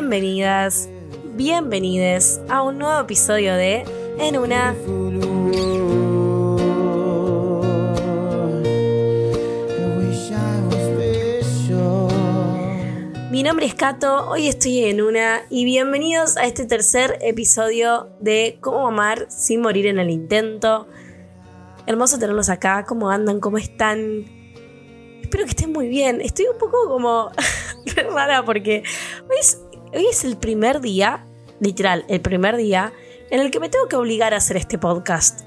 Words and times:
bienvenidas, 0.00 0.88
bienvenides 1.34 2.40
a 2.48 2.62
un 2.62 2.78
nuevo 2.78 3.00
episodio 3.00 3.54
de 3.54 3.84
En 4.20 4.38
una. 4.38 4.72
Mi 13.32 13.42
nombre 13.42 13.66
es 13.66 13.74
Kato, 13.74 14.28
hoy 14.30 14.46
estoy 14.46 14.84
en 14.84 15.00
una 15.00 15.42
y 15.50 15.64
bienvenidos 15.64 16.36
a 16.36 16.44
este 16.44 16.64
tercer 16.64 17.18
episodio 17.20 18.08
de 18.20 18.58
Cómo 18.60 18.86
amar 18.86 19.26
sin 19.28 19.62
morir 19.62 19.88
en 19.88 19.98
el 19.98 20.10
intento. 20.10 20.86
Hermoso 21.86 22.20
tenerlos 22.20 22.50
acá, 22.50 22.84
¿cómo 22.84 23.10
andan? 23.10 23.40
¿Cómo 23.40 23.58
están? 23.58 24.26
Espero 25.22 25.42
que 25.42 25.50
estén 25.50 25.72
muy 25.72 25.88
bien. 25.88 26.20
Estoy 26.20 26.46
un 26.46 26.56
poco 26.56 26.86
como 26.86 27.32
rara 28.14 28.44
porque 28.44 28.84
hoy 29.28 29.36
es, 29.40 29.60
hoy 29.94 30.06
es 30.10 30.24
el 30.24 30.36
primer 30.36 30.80
día, 30.80 31.24
literal, 31.60 32.04
el 32.08 32.20
primer 32.20 32.56
día 32.56 32.92
en 33.30 33.40
el 33.40 33.50
que 33.50 33.60
me 33.60 33.68
tengo 33.68 33.88
que 33.88 33.96
obligar 33.96 34.34
a 34.34 34.38
hacer 34.38 34.56
este 34.56 34.78
podcast. 34.78 35.42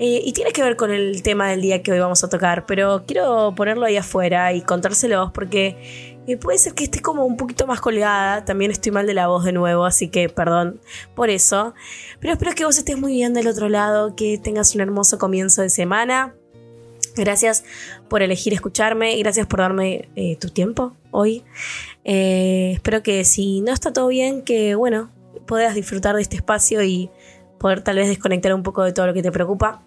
Eh, 0.00 0.22
y 0.24 0.32
tiene 0.32 0.52
que 0.52 0.62
ver 0.62 0.76
con 0.76 0.92
el 0.92 1.22
tema 1.22 1.48
del 1.48 1.60
día 1.60 1.82
que 1.82 1.90
hoy 1.90 1.98
vamos 1.98 2.22
a 2.22 2.28
tocar, 2.28 2.66
pero 2.66 3.02
quiero 3.06 3.52
ponerlo 3.56 3.84
ahí 3.84 3.96
afuera 3.96 4.52
y 4.52 4.62
contárselos 4.62 5.32
porque 5.32 6.20
eh, 6.28 6.36
puede 6.36 6.58
ser 6.58 6.74
que 6.74 6.84
esté 6.84 7.00
como 7.00 7.24
un 7.24 7.36
poquito 7.36 7.66
más 7.66 7.80
colgada. 7.80 8.44
También 8.44 8.70
estoy 8.70 8.92
mal 8.92 9.06
de 9.08 9.14
la 9.14 9.26
voz 9.26 9.44
de 9.44 9.52
nuevo, 9.52 9.84
así 9.84 10.08
que 10.08 10.28
perdón 10.28 10.80
por 11.16 11.30
eso. 11.30 11.74
Pero 12.20 12.34
espero 12.34 12.54
que 12.54 12.64
vos 12.64 12.78
estés 12.78 12.96
muy 12.96 13.14
bien 13.14 13.34
del 13.34 13.48
otro 13.48 13.68
lado, 13.68 14.14
que 14.14 14.38
tengas 14.38 14.74
un 14.76 14.82
hermoso 14.82 15.18
comienzo 15.18 15.62
de 15.62 15.70
semana. 15.70 16.34
Gracias 17.16 17.64
por 18.08 18.22
elegir 18.22 18.52
escucharme, 18.52 19.16
gracias 19.16 19.48
por 19.48 19.58
darme 19.58 20.08
eh, 20.14 20.36
tu 20.36 20.50
tiempo 20.50 20.94
hoy. 21.10 21.44
Eh, 22.04 22.72
espero 22.74 23.02
que 23.02 23.24
si 23.24 23.60
no 23.60 23.72
está 23.72 23.92
todo 23.92 24.08
bien, 24.08 24.42
que 24.42 24.74
bueno, 24.74 25.10
puedas 25.46 25.74
disfrutar 25.74 26.16
de 26.16 26.22
este 26.22 26.36
espacio 26.36 26.82
y 26.82 27.10
poder 27.58 27.82
tal 27.82 27.96
vez 27.96 28.08
desconectar 28.08 28.54
un 28.54 28.62
poco 28.62 28.82
de 28.84 28.92
todo 28.92 29.06
lo 29.06 29.14
que 29.14 29.22
te 29.22 29.32
preocupa. 29.32 29.82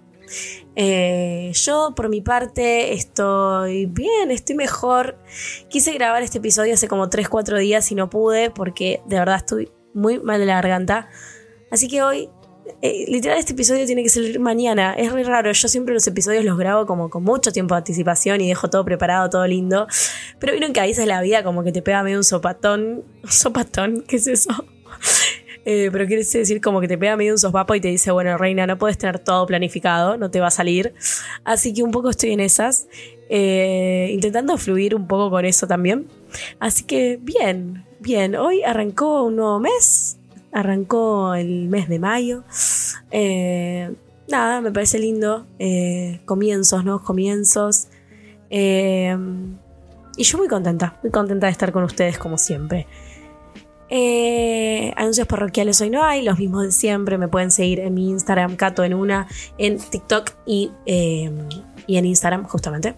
Eh, 0.75 1.51
yo 1.53 1.93
por 1.95 2.09
mi 2.09 2.21
parte 2.21 2.93
estoy 2.93 3.85
bien, 3.85 4.31
estoy 4.31 4.55
mejor. 4.55 5.17
Quise 5.69 5.93
grabar 5.93 6.23
este 6.23 6.37
episodio 6.37 6.73
hace 6.73 6.87
como 6.87 7.09
3-4 7.09 7.59
días 7.59 7.91
y 7.91 7.95
no 7.95 8.09
pude 8.09 8.49
porque 8.49 9.01
de 9.07 9.19
verdad 9.19 9.37
estoy 9.37 9.71
muy 9.93 10.19
mal 10.19 10.39
de 10.39 10.45
la 10.45 10.55
garganta. 10.55 11.09
Así 11.69 11.87
que 11.87 12.01
hoy, 12.01 12.29
eh, 12.81 13.05
literal 13.07 13.37
este 13.37 13.53
episodio 13.53 13.85
tiene 13.85 14.03
que 14.03 14.09
salir 14.09 14.39
mañana. 14.39 14.93
Es 14.93 15.11
muy 15.11 15.23
raro, 15.23 15.51
yo 15.51 15.67
siempre 15.67 15.93
los 15.93 16.05
episodios 16.07 16.43
los 16.45 16.57
grabo 16.57 16.85
como 16.85 17.09
con 17.09 17.23
mucho 17.23 17.51
tiempo 17.51 17.75
de 17.75 17.79
anticipación 17.79 18.41
y 18.41 18.47
dejo 18.47 18.69
todo 18.69 18.85
preparado, 18.85 19.29
todo 19.29 19.47
lindo. 19.47 19.87
Pero 20.39 20.53
vieron 20.53 20.73
que 20.73 20.79
a 20.79 20.83
veces 20.83 21.07
la 21.07 21.21
vida 21.21 21.43
como 21.43 21.63
que 21.63 21.71
te 21.71 21.81
pega 21.81 22.03
medio 22.03 22.17
un 22.17 22.23
sopatón. 22.23 23.03
¿Sopatón? 23.27 24.03
¿Qué 24.07 24.17
es 24.17 24.27
eso? 24.27 24.49
Eh, 25.63 25.89
pero 25.91 26.07
quiere 26.07 26.23
decir 26.23 26.59
como 26.59 26.81
que 26.81 26.87
te 26.87 26.97
pega 26.97 27.15
medio 27.15 27.33
un 27.33 27.37
sopapo 27.37 27.75
y 27.75 27.79
te 27.79 27.87
dice, 27.87 28.09
bueno, 28.11 28.35
reina, 28.35 28.65
no 28.65 28.79
puedes 28.79 28.97
tener 28.97 29.19
todo 29.19 29.45
planificado, 29.45 30.17
no 30.17 30.31
te 30.31 30.39
va 30.39 30.47
a 30.47 30.51
salir. 30.51 30.93
Así 31.43 31.71
que 31.71 31.83
un 31.83 31.91
poco 31.91 32.09
estoy 32.09 32.31
en 32.31 32.39
esas, 32.39 32.87
eh, 33.29 34.09
intentando 34.11 34.57
fluir 34.57 34.95
un 34.95 35.07
poco 35.07 35.29
con 35.29 35.45
eso 35.45 35.67
también. 35.67 36.07
Así 36.59 36.83
que 36.83 37.19
bien, 37.21 37.85
bien, 37.99 38.35
hoy 38.35 38.63
arrancó 38.63 39.23
un 39.23 39.35
nuevo 39.35 39.59
mes, 39.59 40.17
arrancó 40.51 41.33
el 41.35 41.67
mes 41.67 41.87
de 41.89 41.99
mayo. 41.99 42.43
Eh, 43.11 43.93
nada, 44.27 44.61
me 44.61 44.71
parece 44.71 44.99
lindo, 44.99 45.45
eh, 45.59 46.21
comienzos, 46.25 46.83
nuevos 46.83 47.03
comienzos. 47.03 47.87
Eh, 48.49 49.15
y 50.17 50.23
yo 50.23 50.37
muy 50.37 50.47
contenta, 50.47 50.99
muy 51.03 51.11
contenta 51.11 51.47
de 51.47 51.51
estar 51.51 51.71
con 51.71 51.83
ustedes 51.83 52.17
como 52.17 52.37
siempre. 52.37 52.87
Anuncios 54.95 55.27
parroquiales 55.27 55.81
hoy 55.81 55.89
no 55.89 56.03
hay, 56.03 56.21
los 56.23 56.39
mismos 56.39 56.63
de 56.63 56.71
siempre. 56.71 57.17
Me 57.17 57.27
pueden 57.27 57.51
seguir 57.51 57.79
en 57.79 57.93
mi 57.93 58.09
Instagram, 58.09 58.55
Cato 58.55 58.83
en 58.83 58.93
una, 58.93 59.27
en 59.57 59.77
TikTok 59.77 60.31
y, 60.45 60.71
y 60.85 61.97
en 61.97 62.05
Instagram, 62.05 62.45
justamente. 62.45 62.95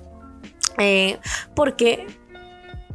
Porque 1.55 2.05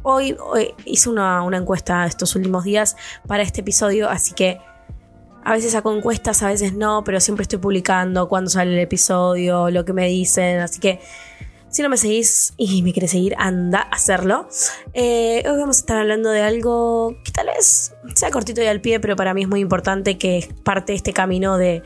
hoy, 0.03 0.35
hoy 0.39 0.73
hice 0.85 1.09
una, 1.09 1.45
encuesta 1.51 2.05
estos 2.05 2.35
últimos 2.35 2.63
días 2.63 2.95
para 3.27 3.43
este 3.43 3.61
episodio, 3.61 4.09
así 4.09 4.33
que 4.33 4.59
a 5.43 5.53
veces 5.53 5.71
saco 5.71 5.95
encuestas, 5.95 6.43
a 6.43 6.47
veces 6.47 6.73
no, 6.73 7.03
pero 7.03 7.19
siempre 7.19 7.43
estoy 7.43 7.59
publicando 7.59 8.27
cuando 8.27 8.49
sale 8.49 8.73
el 8.73 8.79
episodio, 8.79 9.69
lo 9.69 9.85
que 9.85 9.93
me 9.93 10.07
dicen, 10.07 10.59
así 10.59 10.79
que 10.79 10.99
si 11.69 11.83
no 11.83 11.89
me 11.89 11.97
seguís 11.97 12.53
y 12.57 12.81
me 12.81 12.93
querés 12.93 13.11
seguir, 13.11 13.35
anda 13.37 13.79
a 13.79 13.95
hacerlo. 13.95 14.47
Eh, 14.93 15.43
hoy 15.45 15.57
vamos 15.57 15.77
a 15.77 15.79
estar 15.79 15.97
hablando 15.97 16.29
de 16.29 16.41
algo 16.41 17.15
que 17.23 17.31
tal 17.31 17.47
vez 17.47 17.93
sea 18.15 18.31
cortito 18.31 18.61
y 18.61 18.67
al 18.67 18.81
pie, 18.81 18.99
pero 18.99 19.15
para 19.15 19.33
mí 19.33 19.43
es 19.43 19.47
muy 19.47 19.59
importante 19.59 20.17
que 20.17 20.39
es 20.39 20.47
parte 20.63 20.93
de 20.93 20.97
este 20.97 21.13
camino 21.13 21.57
de, 21.57 21.83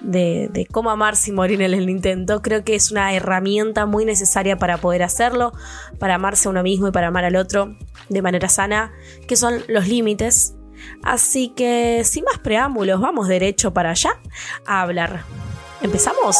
de, 0.00 0.48
de 0.52 0.66
cómo 0.66 0.90
amar 0.90 1.16
sin 1.16 1.34
morir 1.34 1.60
en 1.62 1.74
el 1.74 1.90
intento. 1.90 2.42
Creo 2.42 2.64
que 2.64 2.74
es 2.74 2.90
una 2.90 3.12
herramienta 3.12 3.86
muy 3.86 4.04
necesaria 4.04 4.56
para 4.56 4.78
poder 4.78 5.02
hacerlo, 5.02 5.52
para 5.98 6.14
amarse 6.14 6.48
a 6.48 6.50
uno 6.50 6.62
mismo 6.62 6.88
y 6.88 6.92
para 6.92 7.08
amar 7.08 7.24
al 7.24 7.36
otro 7.36 7.76
de 8.08 8.22
manera 8.22 8.48
sana, 8.48 8.92
que 9.26 9.36
son 9.36 9.62
los 9.68 9.88
límites. 9.88 10.54
Así 11.02 11.48
que 11.48 12.02
sin 12.04 12.24
más 12.24 12.38
preámbulos, 12.38 13.00
vamos 13.00 13.28
derecho 13.28 13.72
para 13.72 13.90
allá 13.90 14.20
a 14.66 14.82
hablar. 14.82 15.22
¿Empezamos? 15.82 16.36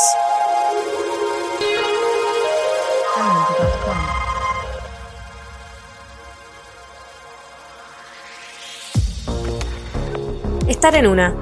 Estar 10.68 10.94
en 10.94 11.06
una. 11.06 11.34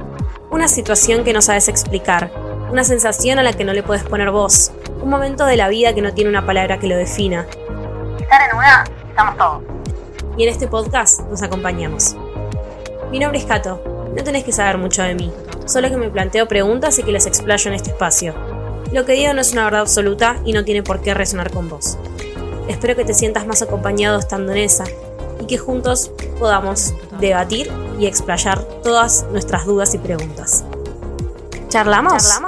Una 0.51 0.67
situación 0.67 1.23
que 1.23 1.33
no 1.33 1.43
sabes 1.43 1.69
explicar. 1.69 2.33
Una 2.73 2.83
sensación 2.83 3.39
a 3.39 3.45
la 3.45 3.53
que 3.53 3.65
no 3.65 3.73
le 3.73 3.85
puedes 3.85 4.03
poner 4.03 4.33
voz. 4.33 4.73
Un 5.01 5.11
momento 5.11 5.47
de 5.47 5.57
la 5.57 5.69
vida 5.69 5.95
que 5.95 6.03
no 6.03 6.13
tiene 6.13 6.29
una 6.29 6.45
palabra 6.45 6.81
que 6.81 6.89
lo 6.89 6.97
defina. 6.97 7.47
estar 8.19 8.51
en 8.51 8.57
una, 8.57 8.85
estamos 9.09 9.37
todos. 9.37 9.63
Y 10.37 10.43
en 10.43 10.49
este 10.49 10.67
podcast 10.67 11.21
nos 11.31 11.41
acompañamos. 11.41 12.17
Mi 13.13 13.21
nombre 13.21 13.39
es 13.39 13.45
Kato. 13.45 13.81
No 14.17 14.25
tenés 14.25 14.43
que 14.43 14.51
saber 14.51 14.77
mucho 14.77 15.05
de 15.05 15.15
mí. 15.15 15.33
Solo 15.67 15.89
que 15.89 15.97
me 15.97 16.11
planteo 16.11 16.49
preguntas 16.49 16.99
y 16.99 17.05
que 17.05 17.13
las 17.13 17.27
explayo 17.27 17.69
en 17.69 17.75
este 17.75 17.91
espacio. 17.91 18.35
Lo 18.91 19.05
que 19.05 19.13
digo 19.13 19.33
no 19.35 19.41
es 19.41 19.53
una 19.53 19.65
verdad 19.65 19.83
absoluta 19.83 20.37
y 20.45 20.53
no 20.53 20.65
tiene 20.65 20.83
por 20.83 21.01
qué 21.01 21.15
resonar 21.15 21.53
con 21.53 21.69
vos. 21.69 21.97
Espero 22.67 22.97
que 22.97 23.05
te 23.05 23.15
sientas 23.15 23.47
más 23.47 23.63
acompañado 23.63 24.19
estando 24.19 24.51
en 24.51 24.59
esa 24.59 24.83
y 25.41 25.47
que 25.47 25.59
juntos 25.59 26.11
podamos 26.41 26.93
debatir 27.21 27.71
y 28.03 28.07
explayar 28.07 28.61
todas 28.83 29.25
nuestras 29.31 29.65
dudas 29.65 29.95
y 29.95 29.99
preguntas. 29.99 30.65
¿Charlamos? 31.69 32.41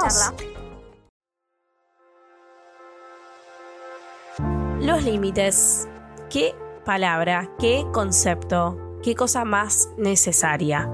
Los 4.81 5.03
límites. 5.03 5.87
¿Qué 6.29 6.53
palabra, 6.83 7.49
qué 7.57 7.85
concepto, 7.93 8.99
qué 9.01 9.15
cosa 9.15 9.45
más 9.45 9.87
necesaria? 9.97 10.89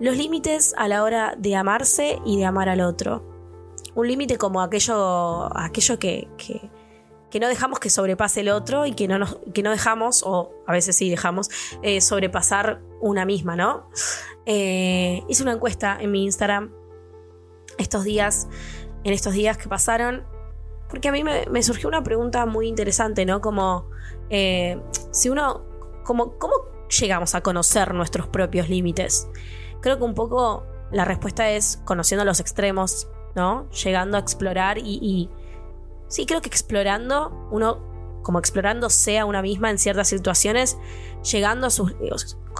Los 0.00 0.16
límites 0.16 0.72
a 0.78 0.88
la 0.88 1.02
hora 1.02 1.34
de 1.36 1.54
amarse 1.54 2.18
y 2.24 2.38
de 2.38 2.46
amar 2.46 2.70
al 2.70 2.80
otro. 2.80 3.22
Un 3.94 4.08
límite 4.08 4.38
como 4.38 4.62
aquello, 4.62 5.54
aquello 5.54 5.98
que, 5.98 6.26
que, 6.38 6.70
que 7.30 7.38
no 7.38 7.48
dejamos 7.48 7.80
que 7.80 7.90
sobrepase 7.90 8.40
el 8.40 8.48
otro 8.48 8.86
y 8.86 8.92
que 8.92 9.08
no, 9.08 9.18
nos, 9.18 9.36
que 9.52 9.62
no 9.62 9.70
dejamos, 9.70 10.22
o 10.24 10.54
a 10.66 10.72
veces 10.72 10.96
sí 10.96 11.10
dejamos, 11.10 11.50
eh, 11.82 12.00
sobrepasar 12.00 12.87
una 13.00 13.24
misma, 13.24 13.56
¿no? 13.56 13.88
Eh, 14.46 15.22
hice 15.28 15.42
una 15.42 15.52
encuesta 15.52 15.98
en 16.00 16.10
mi 16.10 16.24
Instagram 16.24 16.72
estos 17.76 18.04
días, 18.04 18.48
en 19.04 19.12
estos 19.12 19.34
días 19.34 19.58
que 19.58 19.68
pasaron, 19.68 20.24
porque 20.88 21.08
a 21.08 21.12
mí 21.12 21.22
me, 21.22 21.62
surgió 21.62 21.88
una 21.88 22.02
pregunta 22.02 22.46
muy 22.46 22.66
interesante, 22.66 23.26
¿no? 23.26 23.40
Como 23.40 23.90
eh, 24.30 24.80
si 25.10 25.28
uno, 25.28 25.64
como, 26.04 26.38
¿cómo 26.38 26.54
llegamos 26.98 27.34
a 27.34 27.42
conocer 27.42 27.94
nuestros 27.94 28.26
propios 28.28 28.68
límites? 28.68 29.28
Creo 29.80 29.98
que 29.98 30.04
un 30.04 30.14
poco 30.14 30.66
la 30.90 31.04
respuesta 31.04 31.50
es 31.50 31.82
conociendo 31.84 32.24
los 32.24 32.40
extremos, 32.40 33.08
¿no? 33.36 33.70
Llegando 33.70 34.16
a 34.16 34.20
explorar 34.20 34.78
y, 34.78 34.98
y 35.02 35.30
sí, 36.08 36.24
creo 36.26 36.40
que 36.40 36.48
explorando, 36.48 37.48
uno 37.50 37.86
como 38.22 38.38
explorándose 38.38 39.18
a 39.18 39.24
una 39.24 39.42
misma 39.42 39.70
en 39.70 39.78
ciertas 39.78 40.08
situaciones, 40.08 40.78
llegando 41.30 41.66
a 41.66 41.70
sus 41.70 41.92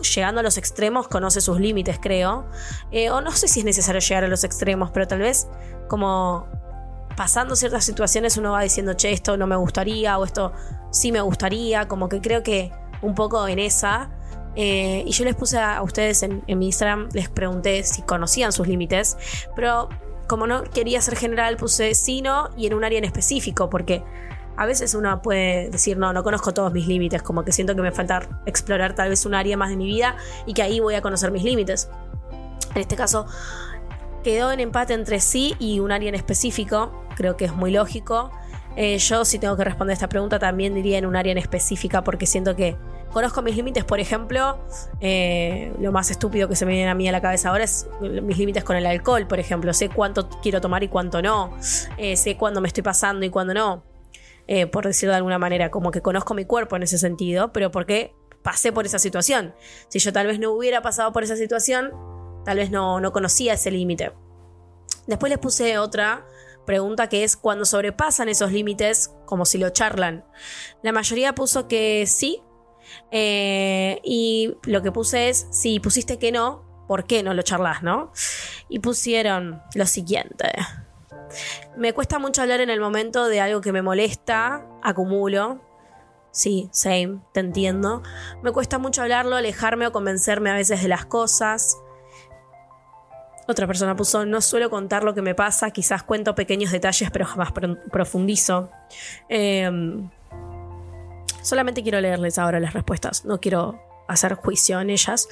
llegando 0.02 0.40
a 0.40 0.42
los 0.42 0.58
extremos, 0.58 1.08
conoce 1.08 1.40
sus 1.40 1.60
límites, 1.60 1.98
creo. 2.00 2.46
Eh, 2.90 3.10
o 3.10 3.20
no 3.20 3.32
sé 3.32 3.48
si 3.48 3.60
es 3.60 3.64
necesario 3.64 4.00
llegar 4.00 4.24
a 4.24 4.28
los 4.28 4.44
extremos, 4.44 4.90
pero 4.90 5.06
tal 5.06 5.20
vez 5.20 5.48
como 5.88 6.46
pasando 7.16 7.56
ciertas 7.56 7.84
situaciones 7.84 8.36
uno 8.36 8.52
va 8.52 8.62
diciendo, 8.62 8.94
che, 8.94 9.10
esto 9.10 9.36
no 9.36 9.46
me 9.46 9.56
gustaría, 9.56 10.18
o 10.18 10.24
esto 10.24 10.52
sí 10.90 11.10
me 11.10 11.20
gustaría, 11.20 11.88
como 11.88 12.08
que 12.08 12.20
creo 12.20 12.42
que 12.42 12.70
un 13.02 13.14
poco 13.14 13.46
en 13.48 13.58
esa 13.58 14.10
Eh, 14.60 15.04
y 15.06 15.12
yo 15.12 15.24
les 15.24 15.36
puse 15.36 15.56
a, 15.58 15.82
ustedes 15.82 16.24
en, 16.24 16.42
en 16.48 16.58
mi 16.58 16.66
Instagram, 16.66 17.10
les 17.12 17.28
pregunté 17.28 17.84
si 17.84 18.02
conocían 18.02 18.50
sus 18.50 18.66
límites, 18.66 19.16
pero 19.54 19.88
como 20.26 20.46
no 20.46 20.64
quería 20.64 21.00
ser 21.00 21.16
general, 21.16 21.56
puse 21.56 21.94
sí, 21.94 22.22
no 22.22 22.50
y 22.56 22.66
en 22.66 22.74
un 22.74 22.82
área 22.82 22.98
en 22.98 23.04
específico, 23.04 23.70
porque 23.70 24.02
a 24.58 24.66
veces 24.66 24.94
uno 24.94 25.22
puede 25.22 25.70
decir, 25.70 25.96
no, 25.98 26.12
no 26.12 26.24
conozco 26.24 26.52
todos 26.52 26.72
mis 26.72 26.88
límites, 26.88 27.22
como 27.22 27.44
que 27.44 27.52
siento 27.52 27.76
que 27.76 27.80
me 27.80 27.92
falta 27.92 28.28
explorar 28.44 28.92
tal 28.94 29.08
vez 29.08 29.24
un 29.24 29.34
área 29.34 29.56
más 29.56 29.70
de 29.70 29.76
mi 29.76 29.86
vida 29.86 30.16
y 30.46 30.52
que 30.52 30.62
ahí 30.62 30.80
voy 30.80 30.96
a 30.96 31.00
conocer 31.00 31.30
mis 31.30 31.44
límites. 31.44 31.88
En 32.74 32.82
este 32.82 32.96
caso, 32.96 33.26
quedó 34.24 34.50
en 34.50 34.58
empate 34.58 34.94
entre 34.94 35.20
sí 35.20 35.54
y 35.60 35.78
un 35.78 35.92
área 35.92 36.08
en 36.08 36.16
específico, 36.16 37.04
creo 37.14 37.36
que 37.36 37.44
es 37.44 37.54
muy 37.54 37.70
lógico. 37.70 38.32
Eh, 38.74 38.98
yo 38.98 39.24
si 39.24 39.38
tengo 39.38 39.56
que 39.56 39.62
responder 39.62 39.92
esta 39.92 40.08
pregunta 40.08 40.40
también 40.40 40.74
diría 40.74 40.98
en 40.98 41.06
un 41.06 41.14
área 41.14 41.32
en 41.32 41.38
específica 41.38 42.02
porque 42.02 42.26
siento 42.26 42.56
que 42.56 42.76
conozco 43.12 43.42
mis 43.42 43.56
límites, 43.56 43.84
por 43.84 44.00
ejemplo, 44.00 44.58
eh, 45.00 45.72
lo 45.80 45.92
más 45.92 46.10
estúpido 46.10 46.48
que 46.48 46.56
se 46.56 46.66
me 46.66 46.72
viene 46.72 46.90
a 46.90 46.94
mí 46.94 47.08
a 47.08 47.12
la 47.12 47.20
cabeza 47.20 47.50
ahora 47.50 47.64
es 47.64 47.88
mis 48.00 48.38
límites 48.38 48.64
con 48.64 48.76
el 48.76 48.86
alcohol, 48.86 49.26
por 49.26 49.38
ejemplo, 49.38 49.72
sé 49.72 49.88
cuánto 49.88 50.28
quiero 50.42 50.60
tomar 50.60 50.82
y 50.82 50.88
cuánto 50.88 51.22
no, 51.22 51.52
Eh, 51.96 52.16
sé 52.16 52.36
cuándo 52.36 52.60
me 52.60 52.68
estoy 52.68 52.82
pasando 52.82 53.24
y 53.24 53.30
cuándo 53.30 53.54
no, 53.54 53.82
Eh, 54.50 54.66
por 54.66 54.86
decirlo 54.86 55.12
de 55.12 55.18
alguna 55.18 55.38
manera, 55.38 55.70
como 55.70 55.90
que 55.90 56.00
conozco 56.00 56.32
mi 56.32 56.46
cuerpo 56.46 56.74
en 56.74 56.82
ese 56.82 56.96
sentido, 56.96 57.52
pero 57.52 57.70
porque 57.70 58.14
pasé 58.42 58.72
por 58.72 58.86
esa 58.86 58.98
situación. 58.98 59.54
Si 59.88 59.98
yo 59.98 60.10
tal 60.12 60.26
vez 60.26 60.38
no 60.40 60.52
hubiera 60.52 60.80
pasado 60.80 61.12
por 61.12 61.22
esa 61.22 61.36
situación, 61.36 61.92
tal 62.46 62.56
vez 62.56 62.70
no, 62.70 62.98
no 62.98 63.12
conocía 63.12 63.52
ese 63.52 63.70
límite. 63.70 64.12
Después 65.06 65.28
les 65.28 65.38
puse 65.38 65.78
otra 65.78 66.26
pregunta 66.64 67.08
que 67.08 67.24
es 67.24 67.36
cuando 67.36 67.64
sobrepasan 67.66 68.28
esos 68.28 68.52
límites, 68.52 69.10
como 69.26 69.44
si 69.44 69.58
lo 69.58 69.70
charlan. 69.70 70.24
La 70.82 70.92
mayoría 70.92 71.34
puso 71.34 71.68
que 71.68 72.06
sí. 72.06 72.42
eh, 73.10 74.00
y 74.02 74.54
lo 74.64 74.80
que 74.82 74.92
puse 74.92 75.28
es, 75.28 75.46
si 75.50 75.78
pusiste 75.78 76.18
que 76.18 76.32
no, 76.32 76.84
¿por 76.88 77.04
qué 77.04 77.22
no 77.22 77.34
lo 77.34 77.42
charlas, 77.42 77.82
no? 77.82 78.12
Y 78.70 78.78
pusieron 78.78 79.62
lo 79.74 79.86
siguiente. 79.86 80.52
Me 81.76 81.92
cuesta 81.92 82.18
mucho 82.18 82.42
hablar 82.42 82.60
en 82.60 82.70
el 82.70 82.80
momento 82.80 83.28
de 83.28 83.40
algo 83.40 83.60
que 83.60 83.72
me 83.72 83.82
molesta, 83.82 84.66
acumulo. 84.82 85.60
Sí, 86.30 86.68
same, 86.72 87.20
te 87.32 87.40
entiendo. 87.40 88.02
Me 88.42 88.52
cuesta 88.52 88.78
mucho 88.78 89.02
hablarlo, 89.02 89.36
alejarme 89.36 89.86
o 89.86 89.92
convencerme 89.92 90.50
a 90.50 90.54
veces 90.54 90.82
de 90.82 90.88
las 90.88 91.06
cosas. 91.06 91.78
Otra 93.48 93.66
persona 93.66 93.96
puso, 93.96 94.26
no 94.26 94.42
suelo 94.42 94.68
contar 94.68 95.04
lo 95.04 95.14
que 95.14 95.22
me 95.22 95.34
pasa, 95.34 95.70
quizás 95.70 96.02
cuento 96.02 96.34
pequeños 96.34 96.70
detalles, 96.70 97.10
pero 97.10 97.24
jamás 97.24 97.50
pro- 97.52 97.78
profundizo. 97.90 98.68
Em, 99.30 100.10
solamente 101.42 101.82
quiero 101.82 101.98
leerles 102.00 102.38
ahora 102.38 102.60
las 102.60 102.74
respuestas, 102.74 103.24
no 103.24 103.40
quiero 103.40 103.80
hacer 104.08 104.34
juicio 104.34 104.80
en 104.80 104.90
ellas. 104.90 105.28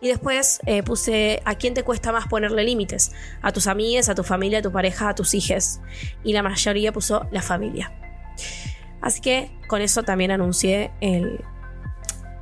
Y 0.00 0.08
después 0.08 0.60
eh, 0.66 0.82
puse, 0.82 1.42
¿a 1.44 1.56
quién 1.56 1.74
te 1.74 1.82
cuesta 1.82 2.12
más 2.12 2.28
ponerle 2.28 2.62
límites? 2.64 3.12
A 3.42 3.52
tus 3.52 3.66
amigas, 3.66 4.08
a 4.08 4.14
tu 4.14 4.22
familia, 4.22 4.60
a 4.60 4.62
tu 4.62 4.70
pareja, 4.70 5.08
a 5.08 5.14
tus 5.14 5.34
hijos. 5.34 5.80
Y 6.22 6.32
la 6.32 6.42
mayoría 6.42 6.92
puso 6.92 7.26
la 7.32 7.42
familia. 7.42 7.92
Así 9.00 9.20
que 9.20 9.50
con 9.66 9.80
eso 9.80 10.02
también 10.02 10.30
anuncié 10.30 10.92
el, 11.00 11.44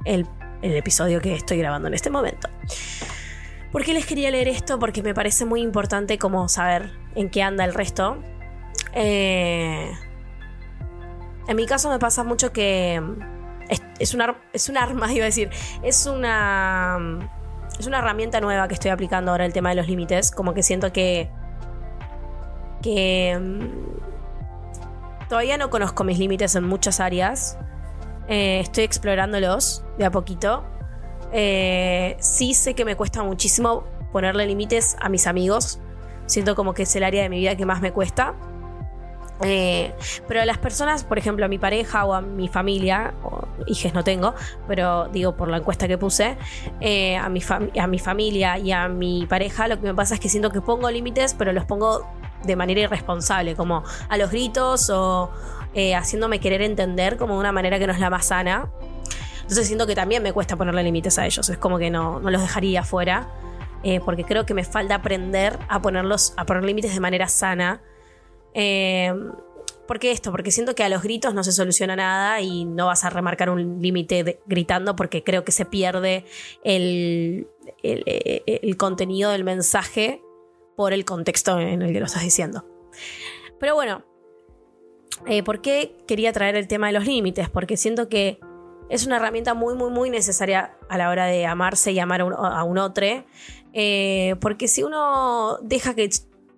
el, 0.04 0.26
el 0.62 0.76
episodio 0.76 1.20
que 1.20 1.34
estoy 1.34 1.58
grabando 1.58 1.88
en 1.88 1.94
este 1.94 2.10
momento. 2.10 2.48
¿Por 3.72 3.84
qué 3.84 3.92
les 3.92 4.06
quería 4.06 4.30
leer 4.30 4.48
esto? 4.48 4.78
Porque 4.78 5.02
me 5.02 5.14
parece 5.14 5.44
muy 5.44 5.60
importante 5.60 6.18
como 6.18 6.48
saber 6.48 6.90
en 7.14 7.28
qué 7.28 7.42
anda 7.42 7.64
el 7.64 7.74
resto. 7.74 8.22
Eh, 8.94 9.90
en 11.46 11.56
mi 11.56 11.66
caso 11.66 11.90
me 11.90 11.98
pasa 11.98 12.24
mucho 12.24 12.52
que 12.52 13.02
es, 13.68 13.82
es, 13.98 14.14
un 14.14 14.22
ar- 14.22 14.38
es 14.52 14.68
un 14.68 14.76
arma, 14.76 15.12
iba 15.14 15.24
a 15.24 15.26
decir, 15.26 15.50
es 15.82 16.06
una, 16.06 16.98
es 17.78 17.86
una 17.86 17.98
herramienta 17.98 18.40
nueva 18.40 18.68
que 18.68 18.74
estoy 18.74 18.90
aplicando 18.90 19.30
ahora 19.30 19.44
el 19.44 19.52
tema 19.52 19.70
de 19.70 19.76
los 19.76 19.86
límites. 19.88 20.30
Como 20.30 20.54
que 20.54 20.62
siento 20.62 20.92
que, 20.92 21.30
que 22.82 23.38
mm, 23.38 25.28
todavía 25.28 25.56
no 25.58 25.70
conozco 25.70 26.04
mis 26.04 26.18
límites 26.18 26.54
en 26.54 26.64
muchas 26.64 27.00
áreas. 27.00 27.58
Eh, 28.28 28.60
estoy 28.60 28.84
explorándolos 28.84 29.84
de 29.96 30.04
a 30.04 30.10
poquito. 30.10 30.64
Eh, 31.32 32.16
sí 32.20 32.54
sé 32.54 32.74
que 32.74 32.84
me 32.84 32.96
cuesta 32.96 33.22
muchísimo 33.22 33.84
ponerle 34.12 34.46
límites 34.46 34.96
a 35.00 35.08
mis 35.08 35.26
amigos. 35.26 35.80
Siento 36.26 36.54
como 36.54 36.74
que 36.74 36.82
es 36.82 36.94
el 36.96 37.04
área 37.04 37.22
de 37.22 37.28
mi 37.28 37.38
vida 37.38 37.56
que 37.56 37.64
más 37.66 37.80
me 37.80 37.92
cuesta. 37.92 38.34
Eh, 39.42 39.92
pero 40.26 40.44
las 40.44 40.58
personas, 40.58 41.04
por 41.04 41.16
ejemplo, 41.16 41.44
a 41.44 41.48
mi 41.48 41.58
pareja 41.58 42.04
o 42.04 42.12
a 42.12 42.20
mi 42.20 42.48
familia, 42.48 43.14
o 43.22 43.46
hijes 43.66 43.94
no 43.94 44.02
tengo, 44.02 44.34
pero 44.66 45.08
digo 45.08 45.36
por 45.36 45.48
la 45.48 45.58
encuesta 45.58 45.86
que 45.86 45.96
puse, 45.96 46.36
eh, 46.80 47.16
a, 47.16 47.28
mi 47.28 47.40
a 47.78 47.86
mi 47.86 47.98
familia 48.00 48.58
y 48.58 48.72
a 48.72 48.88
mi 48.88 49.26
pareja, 49.26 49.68
lo 49.68 49.80
que 49.80 49.86
me 49.86 49.94
pasa 49.94 50.14
es 50.14 50.20
que 50.20 50.28
siento 50.28 50.50
que 50.50 50.60
pongo 50.60 50.90
límites, 50.90 51.34
pero 51.34 51.52
los 51.52 51.64
pongo 51.66 52.04
de 52.44 52.56
manera 52.56 52.80
irresponsable, 52.80 53.54
como 53.54 53.84
a 54.08 54.16
los 54.16 54.30
gritos 54.30 54.90
o 54.90 55.30
eh, 55.74 55.94
haciéndome 55.94 56.40
querer 56.40 56.62
entender 56.62 57.16
como 57.16 57.34
de 57.34 57.40
una 57.40 57.52
manera 57.52 57.78
que 57.78 57.86
no 57.86 57.92
es 57.92 58.00
la 58.00 58.10
más 58.10 58.26
sana. 58.26 58.70
Entonces 59.42 59.66
siento 59.66 59.86
que 59.86 59.94
también 59.94 60.22
me 60.22 60.32
cuesta 60.32 60.56
ponerle 60.56 60.82
límites 60.82 61.18
a 61.18 61.26
ellos. 61.26 61.48
Es 61.48 61.58
como 61.58 61.78
que 61.78 61.90
no, 61.90 62.20
no 62.20 62.30
los 62.30 62.40
dejaría 62.42 62.82
fuera. 62.82 63.28
eh, 63.84 64.00
porque 64.04 64.24
creo 64.24 64.44
que 64.44 64.54
me 64.54 64.64
falta 64.64 64.96
aprender 64.96 65.56
a 65.68 65.80
ponerlos, 65.80 66.34
a 66.36 66.44
poner 66.44 66.64
límites 66.64 66.92
de 66.92 67.00
manera 67.00 67.28
sana. 67.28 67.80
Eh, 68.54 69.12
¿Por 69.86 69.98
qué 69.98 70.10
esto? 70.10 70.30
Porque 70.30 70.50
siento 70.50 70.74
que 70.74 70.84
a 70.84 70.88
los 70.90 71.02
gritos 71.02 71.32
no 71.32 71.42
se 71.42 71.50
soluciona 71.52 71.96
nada 71.96 72.40
y 72.42 72.66
no 72.66 72.86
vas 72.86 73.04
a 73.04 73.10
remarcar 73.10 73.48
un 73.48 73.80
límite 73.80 74.38
gritando 74.46 74.94
porque 74.96 75.24
creo 75.24 75.44
que 75.44 75.52
se 75.52 75.64
pierde 75.64 76.24
el- 76.62 77.46
el 77.82 78.76
contenido 78.76 79.30
del 79.30 79.44
mensaje 79.44 80.20
por 80.76 80.92
el 80.92 81.04
contexto 81.06 81.58
en 81.58 81.80
el 81.80 81.92
que 81.92 82.00
lo 82.00 82.06
estás 82.06 82.22
diciendo. 82.22 82.64
Pero 83.58 83.74
bueno, 83.74 84.04
eh, 85.26 85.42
¿por 85.42 85.62
qué 85.62 85.96
quería 86.06 86.32
traer 86.32 86.54
el 86.56 86.68
tema 86.68 86.88
de 86.88 86.92
los 86.92 87.06
límites? 87.06 87.48
Porque 87.48 87.76
siento 87.78 88.08
que 88.10 88.38
es 88.90 89.06
una 89.06 89.16
herramienta 89.16 89.54
muy, 89.54 89.74
muy, 89.74 89.90
muy 89.90 90.10
necesaria 90.10 90.76
a 90.88 90.98
la 90.98 91.10
hora 91.10 91.26
de 91.26 91.46
amarse 91.46 91.92
y 91.92 91.98
amar 91.98 92.20
a 92.20 92.24
un, 92.26 92.34
a 92.34 92.62
un 92.62 92.78
otro. 92.78 93.06
Eh, 93.72 94.36
porque 94.40 94.68
si 94.68 94.82
uno 94.82 95.58
deja 95.62 95.94
que 95.94 96.08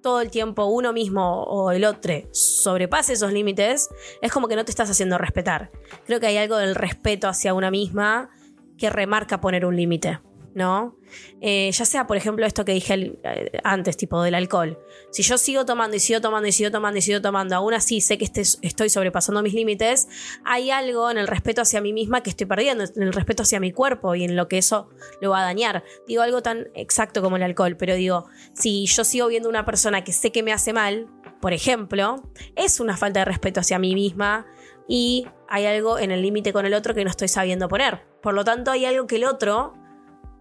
todo 0.02 0.20
el 0.20 0.30
tiempo 0.30 0.66
uno 0.66 0.92
mismo 0.92 1.42
o 1.44 1.70
el 1.70 1.84
otro 1.84 2.14
sobrepase 2.32 3.12
esos 3.12 3.32
límites, 3.32 3.88
es 4.22 4.32
como 4.32 4.48
que 4.48 4.56
no 4.56 4.64
te 4.64 4.70
estás 4.70 4.90
haciendo 4.90 5.18
respetar. 5.18 5.70
Creo 6.06 6.20
que 6.20 6.26
hay 6.26 6.36
algo 6.38 6.56
del 6.56 6.74
respeto 6.74 7.28
hacia 7.28 7.54
una 7.54 7.70
misma 7.70 8.30
que 8.78 8.90
remarca 8.90 9.40
poner 9.40 9.66
un 9.66 9.76
límite, 9.76 10.18
¿no? 10.54 10.96
Eh, 11.40 11.70
ya 11.72 11.84
sea, 11.84 12.06
por 12.06 12.16
ejemplo, 12.16 12.46
esto 12.46 12.64
que 12.64 12.72
dije 12.72 13.18
eh, 13.22 13.60
antes, 13.64 13.96
tipo 13.96 14.22
del 14.22 14.34
alcohol. 14.34 14.78
Si 15.10 15.22
yo 15.22 15.38
sigo 15.38 15.64
tomando 15.64 15.96
y 15.96 16.00
sigo 16.00 16.20
tomando 16.20 16.48
y 16.48 16.52
sigo 16.52 16.70
tomando 16.70 16.98
y 16.98 17.02
sigo 17.02 17.20
tomando, 17.20 17.56
aún 17.56 17.74
así 17.74 18.00
sé 18.00 18.18
que 18.18 18.24
estoy 18.24 18.90
sobrepasando 18.90 19.42
mis 19.42 19.54
límites, 19.54 20.08
hay 20.44 20.70
algo 20.70 21.10
en 21.10 21.18
el 21.18 21.26
respeto 21.26 21.62
hacia 21.62 21.80
mí 21.80 21.92
misma 21.92 22.22
que 22.22 22.30
estoy 22.30 22.46
perdiendo, 22.46 22.84
en 22.84 23.02
el 23.02 23.12
respeto 23.12 23.42
hacia 23.42 23.60
mi 23.60 23.72
cuerpo 23.72 24.14
y 24.14 24.24
en 24.24 24.36
lo 24.36 24.48
que 24.48 24.58
eso 24.58 24.88
lo 25.20 25.30
va 25.30 25.40
a 25.40 25.44
dañar. 25.44 25.84
Digo 26.06 26.22
algo 26.22 26.42
tan 26.42 26.68
exacto 26.74 27.22
como 27.22 27.36
el 27.36 27.42
alcohol, 27.42 27.76
pero 27.76 27.94
digo, 27.94 28.26
si 28.54 28.86
yo 28.86 29.04
sigo 29.04 29.28
viendo 29.28 29.48
una 29.48 29.64
persona 29.64 30.04
que 30.04 30.12
sé 30.12 30.32
que 30.32 30.42
me 30.42 30.52
hace 30.52 30.72
mal, 30.72 31.08
por 31.40 31.52
ejemplo, 31.52 32.22
es 32.54 32.80
una 32.80 32.96
falta 32.96 33.20
de 33.20 33.24
respeto 33.24 33.60
hacia 33.60 33.78
mí 33.78 33.94
misma 33.94 34.46
y 34.86 35.26
hay 35.48 35.66
algo 35.66 35.98
en 35.98 36.10
el 36.10 36.20
límite 36.20 36.52
con 36.52 36.66
el 36.66 36.74
otro 36.74 36.94
que 36.94 37.04
no 37.04 37.10
estoy 37.10 37.28
sabiendo 37.28 37.68
poner. 37.68 38.02
Por 38.22 38.34
lo 38.34 38.44
tanto, 38.44 38.70
hay 38.70 38.84
algo 38.84 39.06
que 39.06 39.16
el 39.16 39.24
otro 39.24 39.74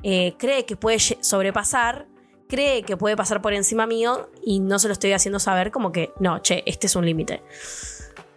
eh, 0.03 0.35
cree 0.37 0.65
que 0.65 0.75
puede 0.75 0.99
sobrepasar, 0.99 2.07
cree 2.47 2.83
que 2.83 2.97
puede 2.97 3.15
pasar 3.15 3.41
por 3.41 3.53
encima 3.53 3.85
mío 3.85 4.29
y 4.43 4.59
no 4.59 4.79
se 4.79 4.87
lo 4.87 4.93
estoy 4.93 5.13
haciendo 5.13 5.39
saber 5.39 5.71
como 5.71 5.91
que, 5.91 6.11
no, 6.19 6.39
che, 6.39 6.63
este 6.65 6.87
es 6.87 6.95
un 6.95 7.05
límite. 7.05 7.41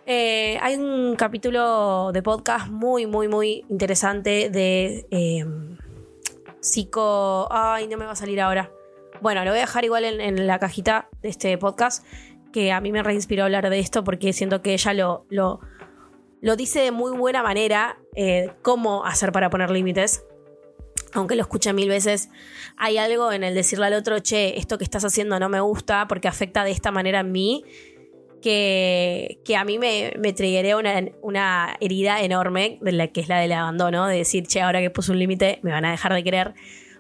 Eh, 0.05 0.59
hay 0.61 0.75
un 0.77 1.15
capítulo 1.17 2.11
de 2.13 2.23
podcast 2.23 2.69
muy, 2.69 3.07
muy, 3.07 3.29
muy 3.29 3.65
interesante 3.69 4.51
de 4.51 5.07
eh, 5.11 5.47
psico... 6.61 7.49
Ay, 7.51 7.87
no 7.87 7.97
me 7.97 8.05
va 8.05 8.13
a 8.13 8.17
salir 8.17 8.41
ahora. 8.41 8.71
Bueno, 9.21 9.45
lo 9.45 9.51
voy 9.51 9.59
a 9.59 9.63
dejar 9.63 9.85
igual 9.85 10.05
en, 10.05 10.21
en 10.21 10.47
la 10.47 10.59
cajita 10.59 11.09
de 11.23 11.29
este 11.29 11.57
podcast, 11.57 12.05
que 12.53 12.73
a 12.73 12.81
mí 12.81 12.91
me 12.91 13.03
reinspiró 13.03 13.45
hablar 13.45 13.71
de 13.71 13.79
esto 13.79 14.03
porque 14.03 14.33
siento 14.33 14.61
que 14.61 14.73
ella 14.73 14.93
lo, 14.93 15.25
lo, 15.31 15.61
lo 16.41 16.57
dice 16.57 16.81
de 16.81 16.91
muy 16.91 17.17
buena 17.17 17.43
manera, 17.43 17.99
eh, 18.17 18.51
cómo 18.63 19.05
hacer 19.05 19.31
para 19.31 19.49
poner 19.49 19.71
límites. 19.71 20.25
Aunque 21.15 21.37
lo 21.37 21.43
escuche 21.43 21.73
mil 21.73 21.89
veces, 21.89 22.31
hay 22.77 22.99
algo 22.99 23.33
en 23.33 23.45
el 23.45 23.55
decirle 23.55 23.87
al 23.87 23.95
otro, 23.95 24.19
che, 24.21 24.59
esto 24.59 24.79
que 24.79 24.85
estás 24.85 25.05
haciendo 25.05 25.39
no 25.39 25.49
me 25.49 25.61
gusta 25.61 26.09
porque 26.09 26.29
afecta 26.29 26.65
de 26.65 26.71
esta 26.71 26.91
manera 26.91 27.21
en 27.21 27.33
mí, 27.33 27.65
que, 28.41 29.41
que 29.45 29.57
a 29.57 29.65
mí 29.65 29.79
me, 29.79 30.15
me 30.19 30.75
una, 30.75 31.05
una 31.23 31.77
herida 31.81 32.21
enorme, 32.23 32.79
de 32.81 32.93
la 32.93 33.09
que 33.09 33.21
es 33.21 33.29
la 33.29 33.39
del 33.39 33.53
abandono, 33.53 34.07
de 34.07 34.19
decir, 34.19 34.47
che, 34.47 34.61
ahora 34.61 34.81
que 34.81 34.91
puse 34.91 35.13
un 35.13 35.19
límite, 35.19 35.61
me 35.63 35.71
van 35.71 35.85
a 35.85 35.91
dejar 35.91 36.13
de 36.15 36.25
querer 36.25 36.55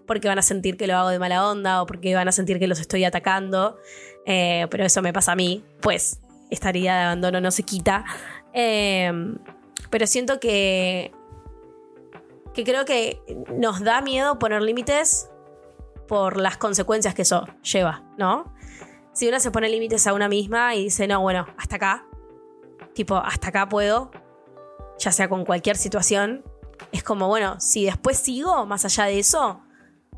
porque 0.07 0.28
van 0.28 0.38
a 0.38 0.42
sentir 0.42 0.76
que 0.76 0.87
lo 0.87 0.97
hago 0.97 1.09
de 1.09 1.19
mala 1.19 1.49
onda 1.49 1.83
o 1.83 1.87
porque 1.87 2.14
van 2.14 2.28
a 2.28 2.33
sentir 2.33 2.59
que 2.59 2.66
los 2.66 2.81
estoy 2.81 3.04
atacando. 3.04 3.78
Eh, 4.26 4.66
pero 4.71 4.85
eso 4.85 5.02
me 5.02 5.12
pasa 5.12 5.33
a 5.33 5.37
mí, 5.37 5.64
pues 5.81 6.21
esta 6.50 6.69
herida 6.69 6.97
de 6.97 7.04
abandono 7.04 7.40
no 7.40 7.50
se 7.50 7.62
quita. 7.62 8.04
Eh, 8.52 9.11
pero 9.90 10.07
siento 10.07 10.40
que 10.40 11.12
que 12.55 12.65
creo 12.65 12.85
que 12.85 13.23
nos 13.57 13.81
da 13.81 14.01
miedo 14.01 14.39
poner 14.39 14.63
límites 14.63 15.31
por 16.07 16.37
las 16.37 16.57
consecuencias 16.57 17.15
que 17.15 17.23
eso 17.23 17.47
lleva, 17.63 18.05
¿no? 18.19 18.53
Si 19.13 19.29
una 19.29 19.41
se 19.41 19.51
pone 19.51 19.69
límites 19.69 20.07
a 20.07 20.15
una 20.15 20.29
misma 20.29 20.75
y 20.75 20.85
dice, 20.85 21.07
no, 21.07 21.21
bueno, 21.21 21.47
hasta 21.57 21.77
acá, 21.77 22.07
tipo, 22.95 23.17
hasta 23.17 23.49
acá 23.49 23.69
puedo, 23.69 24.11
ya 24.99 25.13
sea 25.13 25.29
con 25.29 25.45
cualquier 25.45 25.77
situación, 25.77 26.45
es 26.93 27.03
como, 27.03 27.29
bueno, 27.29 27.61
si 27.61 27.85
después 27.85 28.19
sigo 28.19 28.67
más 28.67 28.85
allá 28.85 29.05
de 29.05 29.19
eso, 29.19 29.61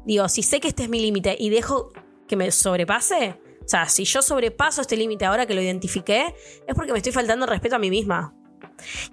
digo, 0.04 0.28
si 0.28 0.42
sé 0.42 0.60
que 0.60 0.68
este 0.68 0.84
es 0.84 0.88
mi 0.88 1.00
límite 1.00 1.36
y 1.38 1.50
dejo 1.50 1.92
que 2.26 2.36
me 2.36 2.50
sobrepase, 2.50 3.40
o 3.64 3.68
sea, 3.68 3.88
si 3.88 4.04
yo 4.04 4.22
sobrepaso 4.22 4.80
este 4.80 4.96
límite 4.96 5.24
ahora 5.24 5.46
que 5.46 5.54
lo 5.54 5.62
identifiqué, 5.62 6.34
es 6.66 6.74
porque 6.74 6.92
me 6.92 6.98
estoy 6.98 7.12
faltando 7.12 7.46
respeto 7.46 7.76
a 7.76 7.78
mí 7.78 7.90
misma. 7.90 8.34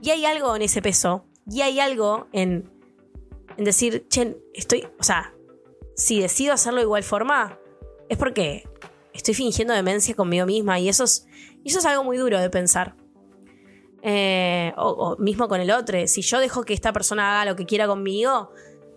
Y 0.02 0.10
hay 0.10 0.26
algo 0.26 0.56
en 0.56 0.64
ese 0.64 0.82
peso, 0.82 1.26
y 1.50 1.62
hay 1.62 1.80
algo 1.80 2.28
en, 2.34 2.70
en 3.58 3.64
decir, 3.64 4.08
che, 4.10 4.38
estoy, 4.54 4.88
o 5.00 5.04
sea, 5.04 5.34
si 5.96 6.20
decido 6.20 6.54
hacerlo 6.54 6.80
de 6.80 6.86
igual 6.86 7.04
forma, 7.04 7.60
es 8.10 8.18
porque 8.18 8.68
estoy 9.14 9.34
fingiendo 9.34 9.74
demencia 9.74 10.16
conmigo 10.16 10.46
misma 10.46 10.80
y 10.80 10.90
eso 10.90 11.04
es, 11.04 11.28
eso 11.64 11.80
es 11.80 11.86
algo 11.86 12.04
muy 12.04 12.18
duro 12.18 12.40
de 12.40 12.50
pensar. 12.50 12.96
Eh, 14.04 14.74
o, 14.78 14.90
o 14.90 15.18
mismo 15.18 15.48
con 15.48 15.62
el 15.62 15.70
otro. 15.70 16.08
Si 16.08 16.22
yo 16.22 16.40
dejo 16.40 16.64
que 16.64 16.74
esta 16.74 16.92
persona 16.92 17.34
haga 17.42 17.52
lo 17.52 17.56
que 17.56 17.66
quiera 17.66 17.86
conmigo, 17.86 18.52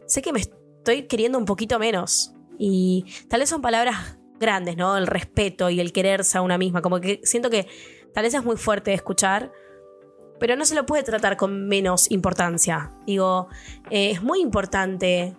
sé 0.07 0.23
que 0.23 0.33
me 0.33 0.41
estoy 0.41 1.03
queriendo 1.03 1.39
un 1.39 1.45
poquito 1.45 1.79
menos. 1.79 2.33
Y 2.59 3.05
tal 3.29 3.41
vez 3.41 3.51
son 3.51 3.61
palabras 3.61 4.19
grandes, 4.39 4.77
¿no? 4.77 4.97
El 4.97 5.07
respeto 5.07 5.71
y 5.71 5.81
el 5.81 5.93
quererse 5.93 6.39
a 6.39 6.43
una 6.43 6.59
misma. 6.59 6.83
Como 6.83 7.01
que 7.01 7.21
siento 7.25 7.51
que 7.51 7.67
tal 8.13 8.25
vez 8.25 8.35
es 8.35 8.45
muy 8.45 8.57
fuerte 8.57 8.91
de 8.91 8.97
escuchar, 8.97 9.53
pero 10.39 10.57
no 10.57 10.65
se 10.65 10.75
lo 10.75 10.87
puede 10.87 11.03
tratar 11.03 11.37
con 11.37 11.69
menos 11.69 12.11
importancia. 12.11 12.93
Digo, 13.07 13.49
eh, 13.91 14.11
es 14.11 14.23
muy 14.23 14.41
importante 14.41 15.37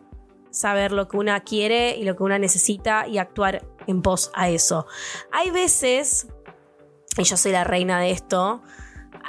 saber 0.49 0.91
lo 0.91 1.07
que 1.07 1.17
una 1.17 1.41
quiere 1.41 1.95
y 1.97 2.03
lo 2.03 2.15
que 2.15 2.23
una 2.23 2.39
necesita 2.39 3.07
y 3.07 3.17
actuar 3.17 3.67
en 3.87 4.01
pos 4.01 4.31
a 4.33 4.49
eso. 4.49 4.87
Hay 5.31 5.51
veces, 5.51 6.27
y 7.17 7.23
yo 7.23 7.37
soy 7.37 7.51
la 7.51 7.63
reina 7.63 7.99
de 7.99 8.11
esto, 8.11 8.61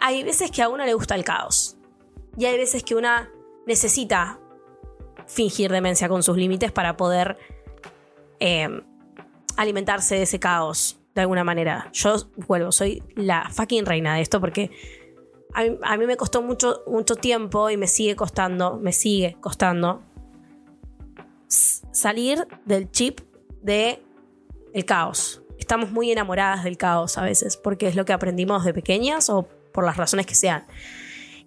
hay 0.00 0.22
veces 0.22 0.50
que 0.50 0.62
a 0.62 0.68
una 0.68 0.86
le 0.86 0.94
gusta 0.94 1.14
el 1.14 1.24
caos. 1.24 1.76
Y 2.38 2.44
hay 2.44 2.56
veces 2.56 2.82
que 2.84 2.94
una 2.94 3.30
necesita 3.66 4.38
fingir 5.26 5.72
demencia 5.72 6.08
con 6.08 6.22
sus 6.22 6.36
límites 6.36 6.70
para 6.70 6.96
poder 6.96 7.36
eh, 8.38 8.68
alimentarse 9.56 10.16
de 10.16 10.22
ese 10.22 10.38
caos 10.38 11.00
de 11.14 11.22
alguna 11.22 11.44
manera. 11.44 11.90
Yo, 11.92 12.14
vuelvo, 12.46 12.70
soy 12.70 13.02
la 13.14 13.48
fucking 13.50 13.86
reina 13.86 14.14
de 14.14 14.20
esto 14.20 14.40
porque 14.40 14.70
a 15.56 15.96
mí, 15.96 16.06
me 16.06 16.16
costó 16.16 16.42
mucho, 16.42 16.82
mucho 16.86 17.16
tiempo 17.16 17.70
y 17.70 17.76
me 17.76 17.86
sigue 17.86 18.14
costando, 18.14 18.76
me 18.76 18.92
sigue 18.92 19.36
costando 19.40 20.02
salir 21.48 22.46
del 22.66 22.90
chip 22.90 23.20
de 23.62 24.02
el 24.74 24.84
caos. 24.84 25.42
Estamos 25.58 25.90
muy 25.90 26.12
enamoradas 26.12 26.64
del 26.64 26.76
caos 26.76 27.16
a 27.16 27.22
veces 27.22 27.56
porque 27.56 27.88
es 27.88 27.96
lo 27.96 28.04
que 28.04 28.12
aprendimos 28.12 28.64
de 28.64 28.74
pequeñas 28.74 29.30
o 29.30 29.48
por 29.72 29.84
las 29.84 29.96
razones 29.96 30.26
que 30.26 30.34
sean. 30.34 30.66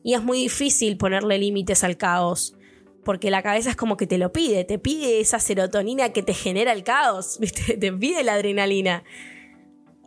Y 0.04 0.16
es 0.16 0.24
muy 0.24 0.40
difícil 0.40 0.98
ponerle 0.98 1.38
límites 1.38 1.84
al 1.84 1.98
caos 1.98 2.56
porque 3.04 3.30
la 3.30 3.44
cabeza 3.44 3.70
es 3.70 3.76
como 3.76 3.96
que 3.96 4.08
te 4.08 4.18
lo 4.18 4.32
pide, 4.32 4.64
te 4.64 4.80
pide 4.80 5.20
esa 5.20 5.40
serotonina 5.40 6.10
que 6.10 6.24
te 6.24 6.34
genera 6.34 6.72
el 6.74 6.84
caos, 6.84 7.38
¿viste? 7.40 7.78
te 7.78 7.92
pide 7.94 8.24
la 8.24 8.34
adrenalina. 8.34 9.04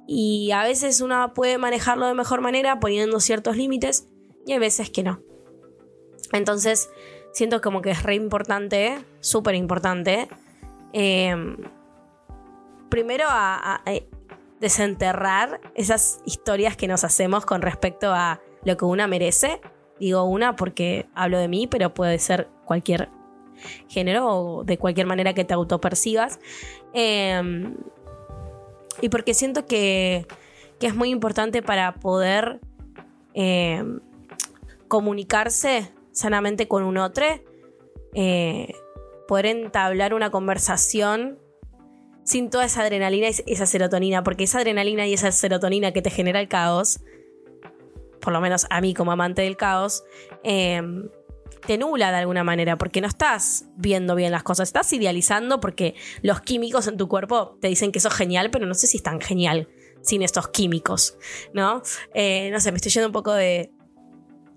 Y 0.06 0.50
a 0.52 0.62
veces 0.64 1.00
uno 1.00 1.32
puede 1.34 1.58
manejarlo 1.58 2.06
de 2.06 2.14
mejor 2.14 2.40
manera 2.40 2.80
poniendo 2.80 3.20
ciertos 3.20 3.56
límites 3.56 4.08
y 4.46 4.52
hay 4.52 4.58
veces 4.58 4.90
que 4.90 5.02
no. 5.02 5.20
Entonces, 6.32 6.90
siento 7.32 7.60
como 7.60 7.82
que 7.82 7.90
es 7.90 8.02
re 8.02 8.14
importante, 8.14 8.98
súper 9.20 9.54
importante, 9.54 10.28
eh, 10.92 11.34
primero 12.88 13.24
a, 13.28 13.82
desenterrar 14.60 15.60
esas 15.74 16.20
historias 16.24 16.76
que 16.76 16.86
nos 16.86 17.02
hacemos 17.02 17.44
con 17.44 17.62
respecto 17.62 18.12
a 18.12 18.40
lo 18.64 18.76
que 18.76 18.84
una 18.84 19.08
merece. 19.08 19.60
Digo 19.98 20.22
una 20.22 20.54
porque 20.54 21.06
hablo 21.14 21.38
de 21.38 21.48
mí, 21.48 21.66
pero 21.66 21.94
puede 21.94 22.18
ser 22.20 22.48
cualquier 22.64 23.08
género 23.88 24.28
o 24.28 24.64
de 24.64 24.78
cualquier 24.78 25.06
manera 25.06 25.34
que 25.34 25.44
te 25.44 25.52
autopercibas. 25.52 26.38
Eh, 26.94 27.42
y 29.00 29.08
porque 29.08 29.34
siento 29.34 29.66
que, 29.66 30.26
que 30.78 30.86
es 30.86 30.94
muy 30.94 31.10
importante 31.10 31.62
para 31.62 31.94
poder 31.94 32.60
eh, 33.34 33.82
comunicarse 34.88 35.90
sanamente 36.12 36.68
con 36.68 36.84
un 36.84 36.98
otro, 36.98 37.24
eh, 38.14 38.74
poder 39.26 39.46
entablar 39.46 40.12
una 40.12 40.30
conversación 40.30 41.38
sin 42.24 42.50
toda 42.50 42.66
esa 42.66 42.82
adrenalina 42.82 43.28
y 43.28 43.52
esa 43.52 43.66
serotonina, 43.66 44.22
porque 44.22 44.44
esa 44.44 44.58
adrenalina 44.58 45.06
y 45.06 45.14
esa 45.14 45.32
serotonina 45.32 45.92
que 45.92 46.02
te 46.02 46.10
genera 46.10 46.40
el 46.40 46.48
caos, 46.48 47.00
por 48.20 48.32
lo 48.32 48.40
menos 48.40 48.66
a 48.70 48.80
mí 48.80 48.94
como 48.94 49.12
amante 49.12 49.42
del 49.42 49.56
caos, 49.56 50.04
eh, 50.44 50.82
te 51.66 51.78
nula 51.78 52.10
de 52.10 52.18
alguna 52.18 52.44
manera, 52.44 52.76
porque 52.78 53.00
no 53.00 53.06
estás 53.08 53.66
viendo 53.76 54.14
bien 54.14 54.32
las 54.32 54.42
cosas, 54.42 54.68
estás 54.68 54.92
idealizando 54.92 55.60
porque 55.60 55.94
los 56.22 56.40
químicos 56.40 56.86
en 56.88 56.96
tu 56.96 57.08
cuerpo 57.08 57.58
te 57.60 57.68
dicen 57.68 57.92
que 57.92 57.98
eso 57.98 58.08
es 58.08 58.14
genial, 58.14 58.50
pero 58.50 58.66
no 58.66 58.74
sé 58.74 58.86
si 58.86 58.96
es 58.96 59.02
tan 59.02 59.20
genial 59.20 59.68
sin 60.02 60.22
estos 60.22 60.48
químicos, 60.48 61.16
¿no? 61.54 61.82
Eh, 62.14 62.50
no 62.50 62.58
sé, 62.60 62.72
me 62.72 62.76
estoy 62.76 62.90
yendo 62.92 63.06
un 63.08 63.12
poco 63.12 63.32
de, 63.32 63.70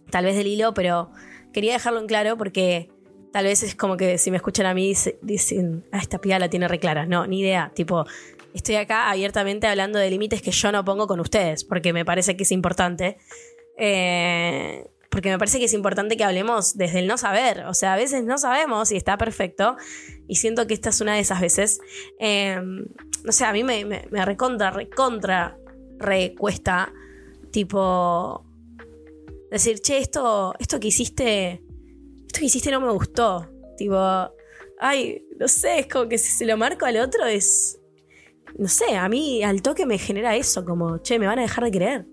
tal 0.10 0.26
vez 0.26 0.36
del 0.36 0.48
hilo, 0.48 0.74
pero 0.74 1.12
quería 1.54 1.74
dejarlo 1.74 2.00
en 2.00 2.08
claro 2.08 2.38
porque 2.38 2.90
tal 3.32 3.46
vez 3.46 3.62
es 3.64 3.76
como 3.76 3.98
que 3.98 4.18
si 4.18 4.32
me 4.32 4.38
escuchan 4.38 4.66
a 4.66 4.74
mí 4.74 4.88
dice- 4.88 5.20
dicen, 5.22 5.86
ah, 5.92 6.00
esta 6.00 6.20
piba 6.20 6.40
la 6.40 6.50
tiene 6.50 6.68
re 6.68 6.80
clara. 6.80 7.06
No, 7.06 7.28
ni 7.28 7.42
idea. 7.42 7.72
Tipo, 7.76 8.06
estoy 8.54 8.76
acá 8.76 9.10
abiertamente 9.12 9.68
hablando 9.68 10.00
de 10.00 10.10
límites 10.10 10.42
que 10.42 10.52
yo 10.52 10.72
no 10.72 10.84
pongo 10.86 11.06
con 11.06 11.20
ustedes, 11.20 11.64
porque 11.64 11.92
me 11.94 12.06
parece 12.06 12.36
que 12.38 12.44
es 12.44 12.52
importante. 12.52 13.18
Eh, 13.78 14.88
porque 15.16 15.30
me 15.30 15.38
parece 15.38 15.60
que 15.60 15.66
es 15.66 15.74
importante 15.74 16.18
que 16.18 16.26
hablemos 16.26 16.76
desde 16.76 17.00
el 17.00 17.08
no 17.08 17.18
saber. 17.18 17.64
O 17.68 17.74
sea, 17.74 17.94
a 17.94 17.96
veces 17.96 18.26
no 18.26 18.38
sabemos 18.38 18.92
y 18.92 18.98
está 18.98 19.18
perfecto. 19.18 19.78
Y 20.28 20.36
siento 20.36 20.68
que 20.68 20.74
esta 20.74 20.90
es 20.90 21.00
una 21.00 21.14
de 21.14 21.22
esas 21.22 21.40
veces. 21.40 21.80
Eh, 22.20 22.60
no 23.24 23.32
sé, 23.32 23.46
a 23.46 23.54
mí 23.54 23.64
me, 23.64 23.86
me, 23.86 24.06
me 24.12 24.26
recontra, 24.26 24.72
recontra, 24.72 25.58
recuesta. 26.00 26.92
Tipo, 27.50 28.46
decir, 29.50 29.80
che, 29.80 30.00
esto, 30.00 30.54
esto 30.60 30.82
que 30.82 30.90
hiciste, 30.90 31.64
esto 32.28 32.40
que 32.42 32.48
hiciste 32.48 32.70
no 32.70 32.82
me 32.82 32.92
gustó. 32.92 33.50
Tipo, 33.78 33.98
ay, 34.82 35.26
no 35.40 35.48
sé, 35.48 35.80
es 35.80 35.88
como 35.88 36.10
que 36.10 36.18
si 36.18 36.34
se 36.34 36.46
lo 36.46 36.58
marco 36.58 36.86
al 36.86 36.98
otro 36.98 37.26
es, 37.26 37.80
no 38.58 38.68
sé, 38.68 38.98
a 38.98 39.08
mí 39.08 39.46
al 39.46 39.62
toque 39.62 39.86
me 39.86 39.98
genera 39.98 40.36
eso, 40.36 40.66
como, 40.66 40.98
che, 40.98 41.20
me 41.20 41.28
van 41.28 41.40
a 41.40 41.44
dejar 41.44 41.64
de 41.64 41.72
querer. 41.72 42.06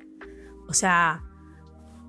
O 0.69 0.73
sea, 0.73 1.25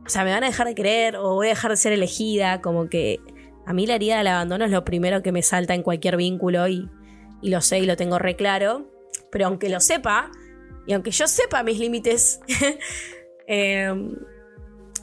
o 0.06 0.10
sea, 0.10 0.24
me 0.24 0.32
van 0.32 0.44
a 0.44 0.48
dejar 0.48 0.68
de 0.68 0.76
querer 0.76 1.16
o 1.16 1.36
voy 1.36 1.48
a 1.48 1.50
dejar 1.52 1.72
de 1.72 1.78
ser 1.78 1.94
elegida, 1.94 2.62
como 2.62 2.90
que 2.90 3.20
a 3.66 3.74
mí 3.74 3.88
la 3.88 3.96
herida 3.96 4.18
del 4.18 4.28
abandono 4.28 4.66
es 4.66 4.72
lo 4.72 4.84
primero 4.84 5.24
que 5.24 5.32
me 5.32 5.42
salta 5.42 5.74
en 5.74 5.84
cualquier 5.84 6.18
vínculo 6.18 6.68
y, 6.68 6.90
y 7.42 7.50
lo 7.50 7.62
sé 7.62 7.80
y 7.80 7.86
lo 7.86 7.96
tengo 7.96 8.20
re 8.20 8.36
claro. 8.36 8.90
Pero 9.32 9.48
aunque 9.48 9.70
lo 9.70 9.80
sepa, 9.80 10.30
y 10.86 10.94
aunque 10.94 11.12
yo 11.12 11.28
sepa 11.28 11.64
mis 11.64 11.80
límites, 11.80 12.42
eh, 13.48 13.94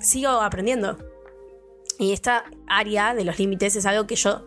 sigo 0.00 0.28
aprendiendo. 0.28 0.98
Y 1.98 2.12
esta 2.12 2.44
área 2.66 3.14
de 3.14 3.24
los 3.24 3.38
límites 3.38 3.76
es 3.76 3.86
algo 3.86 4.06
que 4.06 4.16
yo 4.16 4.46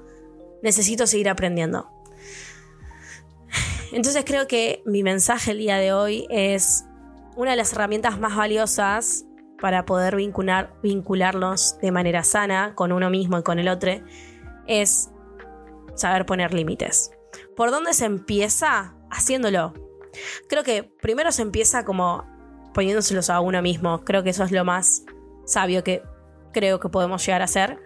necesito 0.62 1.08
seguir 1.08 1.30
aprendiendo. 1.30 1.90
Entonces 3.92 4.24
creo 4.26 4.48
que 4.48 4.84
mi 4.86 5.04
mensaje 5.04 5.52
el 5.52 5.58
día 5.58 5.78
de 5.78 5.94
hoy 5.94 6.28
es 6.30 6.86
una 7.36 7.52
de 7.52 7.58
las 7.58 7.74
herramientas 7.74 8.20
más 8.20 8.36
valiosas 8.36 9.26
para 9.64 9.86
poder 9.86 10.18
vincular, 10.18 10.74
vincularnos 10.84 11.78
de 11.82 11.94
manera 11.94 12.26
sana 12.26 12.76
con 12.76 12.92
uno 12.92 13.10
mismo 13.10 13.40
y 13.40 13.44
con 13.44 13.60
el 13.60 13.70
otro 13.70 13.94
es 14.68 15.10
saber 15.96 16.26
poner 16.26 16.54
límites. 16.54 17.12
¿Por 17.56 17.72
dónde 17.72 17.94
se 17.94 18.04
empieza? 18.04 18.94
Haciéndolo. 19.10 19.74
Creo 20.50 20.64
que 20.64 20.84
primero 20.84 21.32
se 21.32 21.44
empieza 21.44 21.86
como 21.86 22.26
poniéndoselos 22.74 23.30
a 23.30 23.40
uno 23.40 23.62
mismo. 23.62 24.02
Creo 24.02 24.22
que 24.22 24.32
eso 24.32 24.44
es 24.44 24.52
lo 24.52 24.66
más 24.66 25.06
sabio 25.46 25.82
que 25.82 26.04
creo 26.52 26.82
que 26.82 26.90
podemos 26.90 27.26
llegar 27.26 27.40
a 27.40 27.46
hacer. 27.46 27.80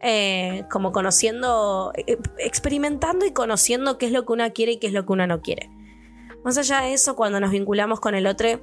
Eh, 0.00 0.66
como 0.70 0.92
conociendo, 0.92 1.90
eh, 1.96 2.16
experimentando 2.38 3.26
y 3.26 3.32
conociendo 3.32 3.98
qué 3.98 4.06
es 4.06 4.12
lo 4.12 4.24
que 4.24 4.34
una 4.34 4.50
quiere 4.50 4.70
y 4.70 4.78
qué 4.78 4.86
es 4.86 4.92
lo 4.92 5.04
que 5.04 5.12
una 5.14 5.26
no 5.26 5.40
quiere. 5.42 5.68
Más 6.44 6.56
allá 6.58 6.82
de 6.82 6.92
eso, 6.92 7.16
cuando 7.16 7.40
nos 7.40 7.50
vinculamos 7.50 7.98
con 7.98 8.14
el 8.14 8.28
otro, 8.28 8.60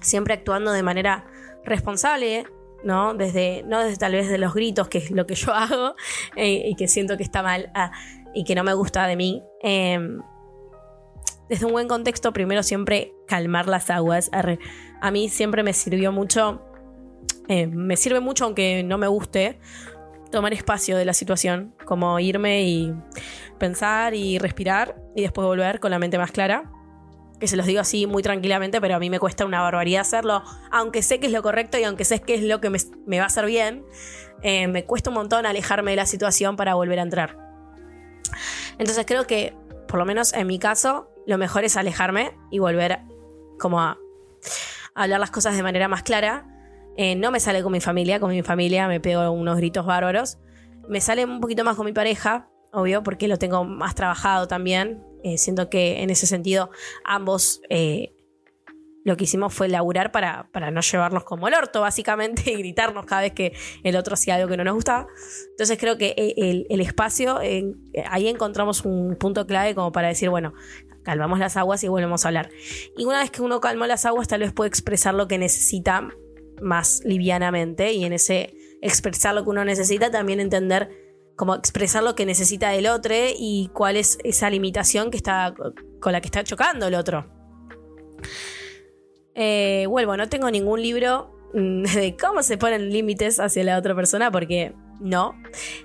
siempre 0.00 0.32
actuando 0.32 0.72
de 0.72 0.82
manera 0.82 1.26
responsable, 1.64 2.46
¿no? 2.84 3.14
Desde, 3.14 3.62
no 3.66 3.80
desde 3.80 3.96
tal 3.96 4.12
vez 4.12 4.28
de 4.28 4.38
los 4.38 4.54
gritos, 4.54 4.88
que 4.88 4.98
es 4.98 5.10
lo 5.10 5.26
que 5.26 5.34
yo 5.34 5.52
hago, 5.54 5.94
eh, 6.36 6.68
y 6.68 6.74
que 6.74 6.88
siento 6.88 7.16
que 7.16 7.22
está 7.22 7.42
mal 7.42 7.70
ah, 7.74 7.92
y 8.34 8.44
que 8.44 8.54
no 8.54 8.64
me 8.64 8.74
gusta 8.74 9.06
de 9.06 9.16
mí. 9.16 9.42
Eh, 9.62 9.98
desde 11.48 11.66
un 11.66 11.72
buen 11.72 11.86
contexto, 11.86 12.32
primero 12.32 12.62
siempre 12.62 13.12
calmar 13.26 13.66
las 13.66 13.90
aguas. 13.90 14.30
A 14.32 15.10
mí 15.10 15.28
siempre 15.28 15.62
me 15.62 15.74
sirvió 15.74 16.10
mucho, 16.10 16.62
eh, 17.46 17.66
me 17.66 17.96
sirve 17.98 18.20
mucho 18.20 18.46
aunque 18.46 18.82
no 18.82 18.96
me 18.96 19.06
guste, 19.06 19.58
tomar 20.30 20.54
espacio 20.54 20.96
de 20.96 21.04
la 21.04 21.12
situación, 21.12 21.74
como 21.84 22.18
irme 22.18 22.62
y 22.62 22.94
pensar 23.58 24.14
y 24.14 24.38
respirar 24.38 24.96
y 25.14 25.22
después 25.22 25.46
volver 25.46 25.78
con 25.78 25.90
la 25.90 25.98
mente 25.98 26.16
más 26.16 26.32
clara. 26.32 26.70
Que 27.42 27.48
se 27.48 27.56
los 27.56 27.66
digo 27.66 27.80
así 27.80 28.06
muy 28.06 28.22
tranquilamente, 28.22 28.80
pero 28.80 28.94
a 28.94 29.00
mí 29.00 29.10
me 29.10 29.18
cuesta 29.18 29.44
una 29.44 29.60
barbaridad 29.60 30.02
hacerlo, 30.02 30.44
aunque 30.70 31.02
sé 31.02 31.18
que 31.18 31.26
es 31.26 31.32
lo 31.32 31.42
correcto 31.42 31.76
y 31.76 31.82
aunque 31.82 32.04
sé 32.04 32.20
que 32.20 32.36
es 32.36 32.44
lo 32.44 32.60
que 32.60 32.70
me, 32.70 33.18
va 33.18 33.24
a 33.24 33.26
hacer 33.26 33.46
bien, 33.46 33.84
eh, 34.42 34.68
me 34.68 34.84
cuesta 34.84 35.10
un 35.10 35.14
montón 35.14 35.44
alejarme 35.44 35.90
de 35.90 35.96
la 35.96 36.06
situación 36.06 36.54
para 36.54 36.74
volver 36.74 37.00
a 37.00 37.02
entrar. 37.02 37.36
Entonces 38.78 39.04
creo 39.08 39.26
que, 39.26 39.56
por 39.88 39.98
lo 39.98 40.04
menos 40.04 40.32
en 40.34 40.46
mi 40.46 40.60
caso, 40.60 41.10
lo 41.26 41.36
mejor 41.36 41.64
es 41.64 41.76
alejarme 41.76 42.30
y 42.52 42.60
volver 42.60 43.00
como 43.58 43.80
a, 43.80 43.98
a 44.94 45.02
hablar 45.02 45.18
las 45.18 45.32
cosas 45.32 45.56
de 45.56 45.64
manera 45.64 45.88
más 45.88 46.04
clara. 46.04 46.46
Eh, 46.96 47.16
no 47.16 47.32
me 47.32 47.40
sale 47.40 47.64
con 47.64 47.72
mi 47.72 47.80
familia, 47.80 48.20
con 48.20 48.30
mi 48.30 48.42
familia 48.44 48.86
me 48.86 49.00
pego 49.00 49.28
unos 49.32 49.56
gritos 49.56 49.84
bárbaros. 49.84 50.38
Me 50.88 51.00
sale 51.00 51.24
un 51.24 51.40
poquito 51.40 51.64
más 51.64 51.74
con 51.74 51.86
mi 51.86 51.92
pareja, 51.92 52.46
obvio, 52.72 53.02
porque 53.02 53.26
lo 53.26 53.36
tengo 53.36 53.64
más 53.64 53.96
trabajado 53.96 54.46
también. 54.46 55.02
Eh, 55.22 55.38
siento 55.38 55.70
que 55.70 56.02
en 56.02 56.10
ese 56.10 56.26
sentido 56.26 56.70
ambos 57.04 57.60
eh, 57.70 58.14
lo 59.04 59.16
que 59.16 59.24
hicimos 59.24 59.52
fue 59.52 59.68
laburar 59.68 60.12
para, 60.12 60.48
para 60.52 60.70
no 60.70 60.80
llevarnos 60.80 61.24
como 61.24 61.48
el 61.48 61.54
orto, 61.54 61.80
básicamente, 61.80 62.50
y 62.52 62.56
gritarnos 62.56 63.06
cada 63.06 63.22
vez 63.22 63.32
que 63.32 63.52
el 63.82 63.96
otro 63.96 64.14
hacía 64.14 64.36
algo 64.36 64.48
que 64.48 64.56
no 64.56 64.64
nos 64.64 64.74
gustaba. 64.74 65.06
Entonces 65.50 65.78
creo 65.78 65.98
que 65.98 66.14
e- 66.16 66.66
el, 66.68 66.80
espacio, 66.80 67.38
ahí 67.38 68.28
encontramos 68.28 68.84
un 68.84 69.16
punto 69.16 69.46
clave 69.46 69.74
como 69.74 69.92
para 69.92 70.08
decir, 70.08 70.30
bueno, 70.30 70.54
calmamos 71.02 71.38
las 71.38 71.56
aguas 71.56 71.82
y 71.84 71.88
volvemos 71.88 72.24
a 72.24 72.28
hablar. 72.28 72.50
Y 72.96 73.04
una 73.04 73.20
vez 73.20 73.30
que 73.30 73.42
uno 73.42 73.60
calmó 73.60 73.86
las 73.86 74.06
aguas, 74.06 74.28
tal 74.28 74.40
vez 74.40 74.52
puede 74.52 74.68
expresar 74.68 75.14
lo 75.14 75.28
que 75.28 75.38
necesita 75.38 76.08
más 76.60 77.02
livianamente 77.04 77.92
y 77.92 78.04
en 78.04 78.12
ese 78.12 78.54
expresar 78.80 79.34
lo 79.34 79.44
que 79.44 79.50
uno 79.50 79.64
necesita 79.64 80.10
también 80.10 80.40
entender 80.40 81.01
como 81.42 81.56
expresar 81.56 82.04
lo 82.04 82.14
que 82.14 82.24
necesita 82.24 82.70
del 82.70 82.86
otro 82.86 83.16
y 83.16 83.68
cuál 83.72 83.96
es 83.96 84.16
esa 84.22 84.48
limitación 84.48 85.10
que 85.10 85.16
está 85.16 85.52
con 85.98 86.12
la 86.12 86.20
que 86.20 86.28
está 86.28 86.44
chocando 86.44 86.86
el 86.86 86.94
otro. 86.94 87.26
Eh, 89.34 89.86
vuelvo, 89.88 90.16
no 90.16 90.28
tengo 90.28 90.48
ningún 90.52 90.80
libro 90.80 91.34
mm, 91.52 91.82
de 91.96 92.16
cómo 92.16 92.44
se 92.44 92.58
ponen 92.58 92.90
límites 92.90 93.40
hacia 93.40 93.64
la 93.64 93.76
otra 93.76 93.92
persona 93.92 94.30
porque 94.30 94.72
no, 95.00 95.34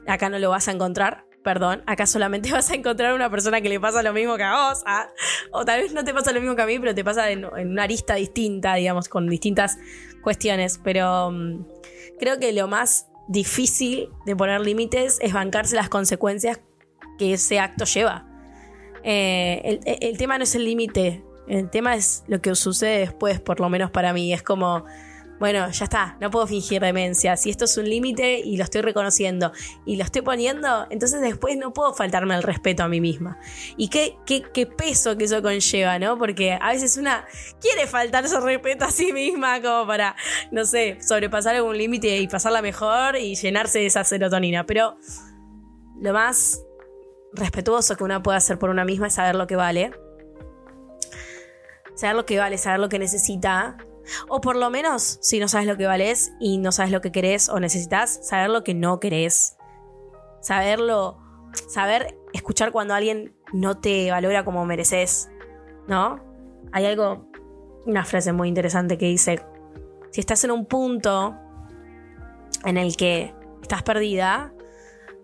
acá 0.05 0.29
no 0.29 0.37
lo 0.37 0.51
vas 0.51 0.67
a 0.67 0.73
encontrar. 0.73 1.25
Perdón, 1.43 1.81
acá 1.87 2.05
solamente 2.05 2.51
vas 2.53 2.69
a 2.69 2.75
encontrar 2.75 3.15
una 3.15 3.31
persona 3.31 3.59
que 3.59 3.69
le 3.69 3.79
pasa 3.79 4.03
lo 4.03 4.13
mismo 4.13 4.37
que 4.37 4.43
a 4.43 4.69
vos. 4.69 4.83
ah, 4.85 5.07
O 5.51 5.65
tal 5.65 5.81
vez 5.81 5.91
no 5.91 6.03
te 6.03 6.13
pasa 6.13 6.33
lo 6.33 6.39
mismo 6.39 6.55
que 6.55 6.61
a 6.61 6.67
mí, 6.67 6.77
pero 6.77 6.93
te 6.93 7.03
pasa 7.03 7.31
en, 7.31 7.45
una 7.45 7.81
arista 7.81 8.13
distinta, 8.13 8.75
digamos, 8.75 9.09
con 9.09 9.27
distintas 9.27 9.79
cuestiones. 10.21 10.79
Pero 10.83 11.31
mm, 11.31 11.65
creo 12.19 12.37
que 12.37 12.53
lo 12.53 12.67
más 12.67 13.07
difícil 13.27 14.09
de 14.25 14.35
poner 14.35 14.61
límites 14.61 15.17
es 15.21 15.33
bancarse 15.33 15.75
las 15.75 15.89
consecuencias 15.89 16.59
que 17.17 17.33
ese 17.33 17.59
acto 17.59 17.85
lleva. 17.85 18.25
Eh, 19.03 19.79
el, 19.85 19.97
el 20.01 20.17
tema 20.17 20.37
no 20.37 20.43
es 20.43 20.55
el 20.55 20.65
límite, 20.65 21.23
el 21.47 21.69
tema 21.69 21.95
es 21.95 22.23
lo 22.27 22.41
que 22.41 22.53
sucede 22.55 22.99
después, 22.99 23.39
por 23.39 23.59
lo 23.59 23.69
menos 23.69 23.91
para 23.91 24.13
mí. 24.13 24.33
Es 24.33 24.43
como, 24.43 24.85
bueno, 25.39 25.69
ya 25.69 25.83
está, 25.83 26.17
no 26.19 26.31
puedo 26.31 26.47
fingir 26.47 26.81
demencia. 26.81 27.37
Si 27.37 27.49
esto 27.49 27.65
es 27.65 27.77
un 27.77 27.87
límite 27.87 28.39
y 28.39 28.57
lo 28.57 28.63
estoy 28.63 28.81
reconociendo 28.81 29.51
y 29.85 29.97
lo 29.97 30.03
estoy 30.03 30.21
poniendo, 30.21 30.87
entonces 30.89 31.21
después 31.21 31.57
no 31.57 31.73
puedo 31.73 31.93
faltarme 31.93 32.35
el 32.35 32.43
respeto 32.43 32.83
a 32.83 32.87
mí 32.87 32.99
misma. 32.99 33.39
Y 33.77 33.89
qué, 33.89 34.17
qué, 34.25 34.41
qué 34.41 34.65
peso 34.65 35.15
que 35.17 35.25
eso 35.25 35.41
conlleva, 35.41 35.99
¿no? 35.99 36.17
Porque 36.17 36.57
a 36.59 36.69
veces 36.69 36.97
una 36.97 37.25
quiere 37.61 37.85
faltarse 37.87 38.39
respeto 38.39 38.85
a 38.85 38.91
sí 38.91 39.13
misma 39.13 39.61
como 39.61 39.85
para, 39.85 40.15
no 40.51 40.65
sé, 40.65 40.97
sobrepasar 41.01 41.55
algún 41.55 41.77
límite 41.77 42.17
y 42.17 42.27
pasarla 42.27 42.61
mejor 42.61 43.15
y 43.17 43.35
llenarse 43.35 43.79
de 43.79 43.85
esa 43.85 44.03
serotonina. 44.03 44.65
Pero 44.65 44.97
lo 46.01 46.13
más 46.13 46.63
respetuoso 47.33 47.95
que 47.95 48.03
una 48.03 48.23
puede 48.23 48.37
hacer 48.37 48.57
por 48.57 48.69
una 48.69 48.85
misma 48.85 49.07
es 49.07 49.13
saber 49.13 49.35
lo 49.35 49.45
que 49.45 49.55
vale. 49.55 49.91
Saber 51.95 52.15
lo 52.15 52.25
que 52.25 52.39
vale, 52.39 52.57
saber 52.57 52.79
lo 52.79 52.89
que 52.89 52.99
necesita. 52.99 53.77
O 54.27 54.41
por 54.41 54.55
lo 54.55 54.69
menos, 54.69 55.19
si 55.21 55.39
no 55.39 55.47
sabes 55.47 55.67
lo 55.67 55.77
que 55.77 55.85
vales 55.85 56.31
y 56.39 56.57
no 56.57 56.71
sabes 56.71 56.91
lo 56.91 57.01
que 57.01 57.11
querés 57.11 57.49
o 57.49 57.59
necesitas, 57.59 58.27
saber 58.27 58.49
lo 58.49 58.63
que 58.63 58.73
no 58.73 58.99
querés. 58.99 59.57
Saberlo, 60.41 61.17
saber 61.67 62.17
escuchar 62.33 62.71
cuando 62.71 62.93
alguien 62.93 63.35
no 63.53 63.79
te 63.79 64.11
valora 64.11 64.43
como 64.45 64.65
mereces. 64.65 65.29
¿No? 65.87 66.19
Hay 66.71 66.85
algo, 66.85 67.29
una 67.85 68.03
frase 68.05 68.33
muy 68.33 68.47
interesante 68.47 68.97
que 68.97 69.05
dice, 69.05 69.41
si 70.11 70.19
estás 70.19 70.43
en 70.43 70.51
un 70.51 70.65
punto 70.65 71.35
en 72.65 72.77
el 72.77 72.97
que 72.97 73.33
estás 73.61 73.83
perdida, 73.83 74.53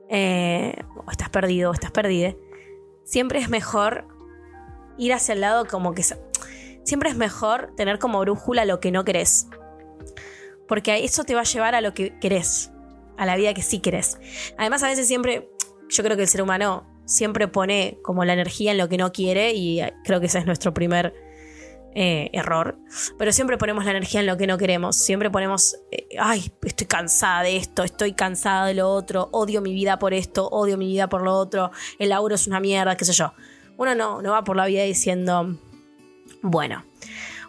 eh, 0.10 0.76
o 1.06 1.12
estás 1.12 1.30
perdido 1.30 1.72
o 1.72 1.74
estás 1.74 1.92
perdida, 1.92 2.36
siempre 3.04 3.40
es 3.40 3.50
mejor 3.50 4.08
ir 4.98 5.14
hacia 5.14 5.34
el 5.34 5.42
lado 5.42 5.66
como 5.66 5.94
que... 5.94 6.04
Siempre 6.84 7.10
es 7.10 7.16
mejor 7.16 7.74
tener 7.76 8.00
como 8.00 8.20
brújula 8.20 8.66
lo 8.66 8.80
que 8.80 8.92
no 8.92 9.06
querés. 9.06 9.48
Porque 10.68 11.04
eso 11.04 11.24
te 11.24 11.36
va 11.36 11.42
a 11.42 11.46
llevar 11.46 11.76
a 11.76 11.82
lo 11.82 11.94
que 11.94 12.18
querés, 12.20 12.72
a 13.18 13.26
la 13.26 13.36
vida 13.36 13.54
que 13.54 13.62
sí 13.62 13.80
querés. 13.80 14.20
Además, 14.58 14.84
a 14.84 14.88
veces 14.88 15.08
siempre, 15.08 15.50
yo 15.90 16.04
creo 16.04 16.16
que 16.16 16.24
el 16.24 16.30
ser 16.30 16.42
humano 16.42 16.86
siempre 17.06 17.48
pone 17.48 17.98
como 18.02 18.26
la 18.26 18.34
energía 18.34 18.72
en 18.72 18.78
lo 18.78 18.90
que 18.90 18.98
no 18.98 19.12
quiere 19.12 19.54
y 19.54 19.82
creo 20.04 20.20
que 20.20 20.28
ese 20.28 20.40
es 20.40 20.46
nuestro 20.46 20.74
primer 20.74 21.14
eh, 21.96 22.30
error. 22.34 22.78
Pero 23.20 23.32
siempre 23.32 23.58
ponemos 23.58 23.86
la 23.86 23.92
energía 23.92 24.22
en 24.22 24.26
lo 24.26 24.36
que 24.38 24.48
no 24.48 24.58
queremos. 24.58 24.98
Siempre 24.98 25.30
ponemos, 25.30 25.76
eh, 25.92 26.08
ay, 26.20 26.52
estoy 26.64 26.88
cansada 26.88 27.44
de 27.44 27.58
esto, 27.58 27.84
estoy 27.84 28.14
cansada 28.14 28.66
de 28.66 28.74
lo 28.74 28.90
otro, 28.90 29.30
odio 29.32 29.62
mi 29.62 29.74
vida 29.74 30.00
por 30.00 30.14
esto, 30.14 30.48
odio 30.48 30.78
mi 30.78 30.88
vida 30.88 31.08
por 31.08 31.22
lo 31.22 31.36
otro, 31.36 31.72
el 32.00 32.10
laburo 32.10 32.36
es 32.36 32.48
una 32.48 32.60
mierda, 32.60 32.98
qué 32.98 33.06
sé 33.06 33.14
yo. 33.14 33.34
Uno 33.78 33.96
no, 33.96 34.22
no 34.22 34.32
va 34.32 34.44
por 34.44 34.56
la 34.56 34.66
vida 34.66 34.84
diciendo, 34.84 35.56
bueno, 36.44 36.84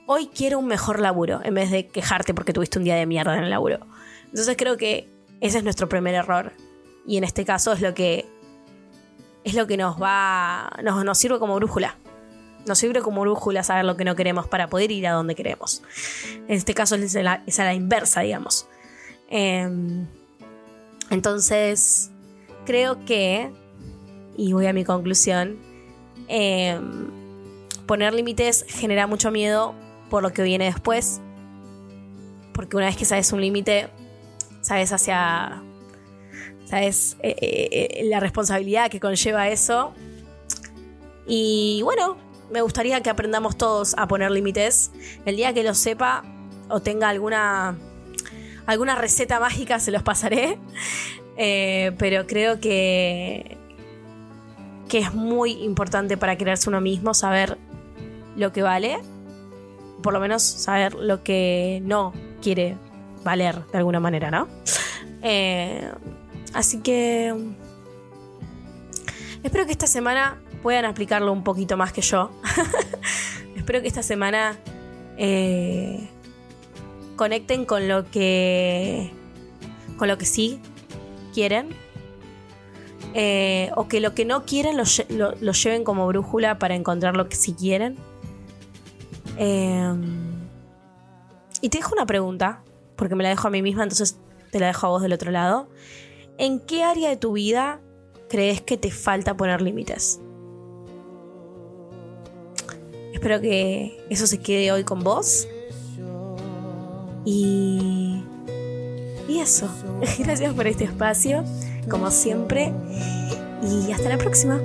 hoy 0.06 0.30
quiero 0.32 0.60
un 0.60 0.66
mejor 0.66 1.00
laburo, 1.00 1.40
en 1.42 1.52
vez 1.54 1.70
de 1.72 1.88
quejarte 1.88 2.32
porque 2.32 2.52
tuviste 2.52 2.78
un 2.78 2.84
día 2.84 2.94
de 2.94 3.06
mierda 3.06 3.36
en 3.36 3.42
el 3.42 3.50
laburo. 3.50 3.80
Entonces 4.26 4.56
creo 4.56 4.76
que 4.76 5.08
ese 5.40 5.58
es 5.58 5.64
nuestro 5.64 5.88
primer 5.88 6.14
error. 6.14 6.52
Y 7.06 7.16
en 7.18 7.24
este 7.24 7.44
caso 7.44 7.72
es 7.72 7.80
lo 7.80 7.92
que. 7.92 8.24
Es 9.42 9.54
lo 9.54 9.66
que 9.66 9.76
nos 9.76 10.00
va. 10.00 10.70
Nos, 10.82 11.04
nos 11.04 11.18
sirve 11.18 11.40
como 11.40 11.56
brújula. 11.56 11.98
Nos 12.66 12.78
sirve 12.78 13.02
como 13.02 13.22
brújula 13.22 13.64
saber 13.64 13.84
lo 13.84 13.96
que 13.96 14.04
no 14.04 14.14
queremos 14.14 14.46
para 14.46 14.68
poder 14.68 14.92
ir 14.92 15.06
a 15.08 15.12
donde 15.12 15.34
queremos. 15.34 15.82
En 16.48 16.54
este 16.54 16.72
caso 16.72 16.94
es 16.94 17.14
a 17.16 17.22
la, 17.22 17.42
es 17.46 17.58
la 17.58 17.74
inversa, 17.74 18.20
digamos. 18.20 18.68
Eh, 19.28 19.68
entonces, 21.10 22.10
creo 22.64 23.04
que. 23.04 23.50
Y 24.36 24.52
voy 24.52 24.66
a 24.66 24.72
mi 24.72 24.84
conclusión. 24.84 25.58
Eh, 26.28 26.80
poner 27.86 28.14
límites 28.14 28.64
genera 28.68 29.06
mucho 29.06 29.30
miedo 29.30 29.74
por 30.10 30.22
lo 30.22 30.32
que 30.32 30.42
viene 30.42 30.66
después. 30.66 31.20
Porque 32.52 32.76
una 32.76 32.86
vez 32.86 32.96
que 32.96 33.04
sabes 33.04 33.32
un 33.32 33.40
límite, 33.40 33.88
sabes 34.60 34.92
hacia. 34.92 35.62
Sabes 36.66 37.16
eh, 37.22 37.34
eh, 37.40 38.02
la 38.04 38.20
responsabilidad 38.20 38.90
que 38.90 39.00
conlleva 39.00 39.48
eso. 39.48 39.92
Y 41.26 41.80
bueno, 41.82 42.16
me 42.50 42.60
gustaría 42.60 43.00
que 43.02 43.10
aprendamos 43.10 43.56
todos 43.56 43.94
a 43.98 44.06
poner 44.06 44.30
límites. 44.30 44.92
El 45.24 45.36
día 45.36 45.52
que 45.52 45.62
lo 45.62 45.74
sepa 45.74 46.24
o 46.68 46.80
tenga 46.80 47.08
alguna. 47.08 47.76
alguna 48.66 48.94
receta 48.94 49.40
mágica, 49.40 49.78
se 49.80 49.90
los 49.90 50.02
pasaré. 50.02 50.58
Eh, 51.36 51.90
pero 51.98 52.28
creo 52.28 52.60
que. 52.60 53.58
que 54.88 54.98
es 54.98 55.12
muy 55.12 55.64
importante 55.64 56.16
para 56.16 56.38
quererse 56.38 56.68
uno 56.68 56.80
mismo 56.80 57.12
saber 57.12 57.58
lo 58.36 58.52
que 58.52 58.62
vale, 58.62 58.98
por 60.02 60.12
lo 60.12 60.20
menos 60.20 60.42
saber 60.42 60.94
lo 60.94 61.22
que 61.22 61.80
no 61.84 62.12
quiere 62.42 62.76
valer 63.24 63.64
de 63.66 63.78
alguna 63.78 64.00
manera, 64.00 64.30
¿no? 64.30 64.48
Eh, 65.22 65.90
así 66.52 66.80
que 66.80 67.34
espero 69.42 69.66
que 69.66 69.72
esta 69.72 69.86
semana 69.86 70.40
puedan 70.62 70.84
aplicarlo 70.84 71.32
un 71.32 71.44
poquito 71.44 71.76
más 71.76 71.92
que 71.92 72.02
yo. 72.02 72.30
espero 73.56 73.80
que 73.80 73.88
esta 73.88 74.02
semana 74.02 74.58
eh, 75.16 76.08
conecten 77.16 77.64
con 77.64 77.88
lo 77.88 78.10
que 78.10 79.10
con 79.96 80.08
lo 80.08 80.18
que 80.18 80.26
sí 80.26 80.60
quieren 81.32 81.68
eh, 83.14 83.70
o 83.76 83.86
que 83.86 84.00
lo 84.00 84.12
que 84.14 84.24
no 84.24 84.44
quieren 84.44 84.76
lo- 84.76 85.34
lo 85.40 85.52
lleven 85.52 85.84
como 85.84 86.06
brújula 86.08 86.58
para 86.58 86.74
encontrar 86.74 87.16
lo 87.16 87.28
que 87.28 87.36
sí 87.36 87.54
quieren. 87.54 87.96
Eh, 89.36 89.94
y 91.60 91.68
te 91.68 91.78
dejo 91.78 91.94
una 91.94 92.06
pregunta, 92.06 92.62
porque 92.96 93.14
me 93.14 93.22
la 93.22 93.30
dejo 93.30 93.48
a 93.48 93.50
mí 93.50 93.62
misma, 93.62 93.84
entonces 93.84 94.18
te 94.50 94.60
la 94.60 94.66
dejo 94.66 94.86
a 94.86 94.90
vos 94.90 95.02
del 95.02 95.12
otro 95.12 95.30
lado. 95.30 95.68
¿En 96.36 96.60
qué 96.60 96.82
área 96.82 97.08
de 97.08 97.16
tu 97.16 97.32
vida 97.32 97.80
crees 98.28 98.60
que 98.60 98.76
te 98.76 98.90
falta 98.90 99.36
poner 99.36 99.62
límites? 99.62 100.20
Espero 103.12 103.40
que 103.40 104.04
eso 104.10 104.26
se 104.26 104.38
quede 104.38 104.70
hoy 104.72 104.84
con 104.84 105.02
vos. 105.02 105.48
Y. 107.24 108.22
Y 109.26 109.40
eso. 109.40 109.70
Gracias 110.18 110.52
por 110.52 110.66
este 110.66 110.84
espacio. 110.84 111.44
como 111.88 112.10
siempre. 112.10 112.72
Y 113.62 113.90
hasta 113.92 114.10
la 114.10 114.18
próxima. 114.18 114.60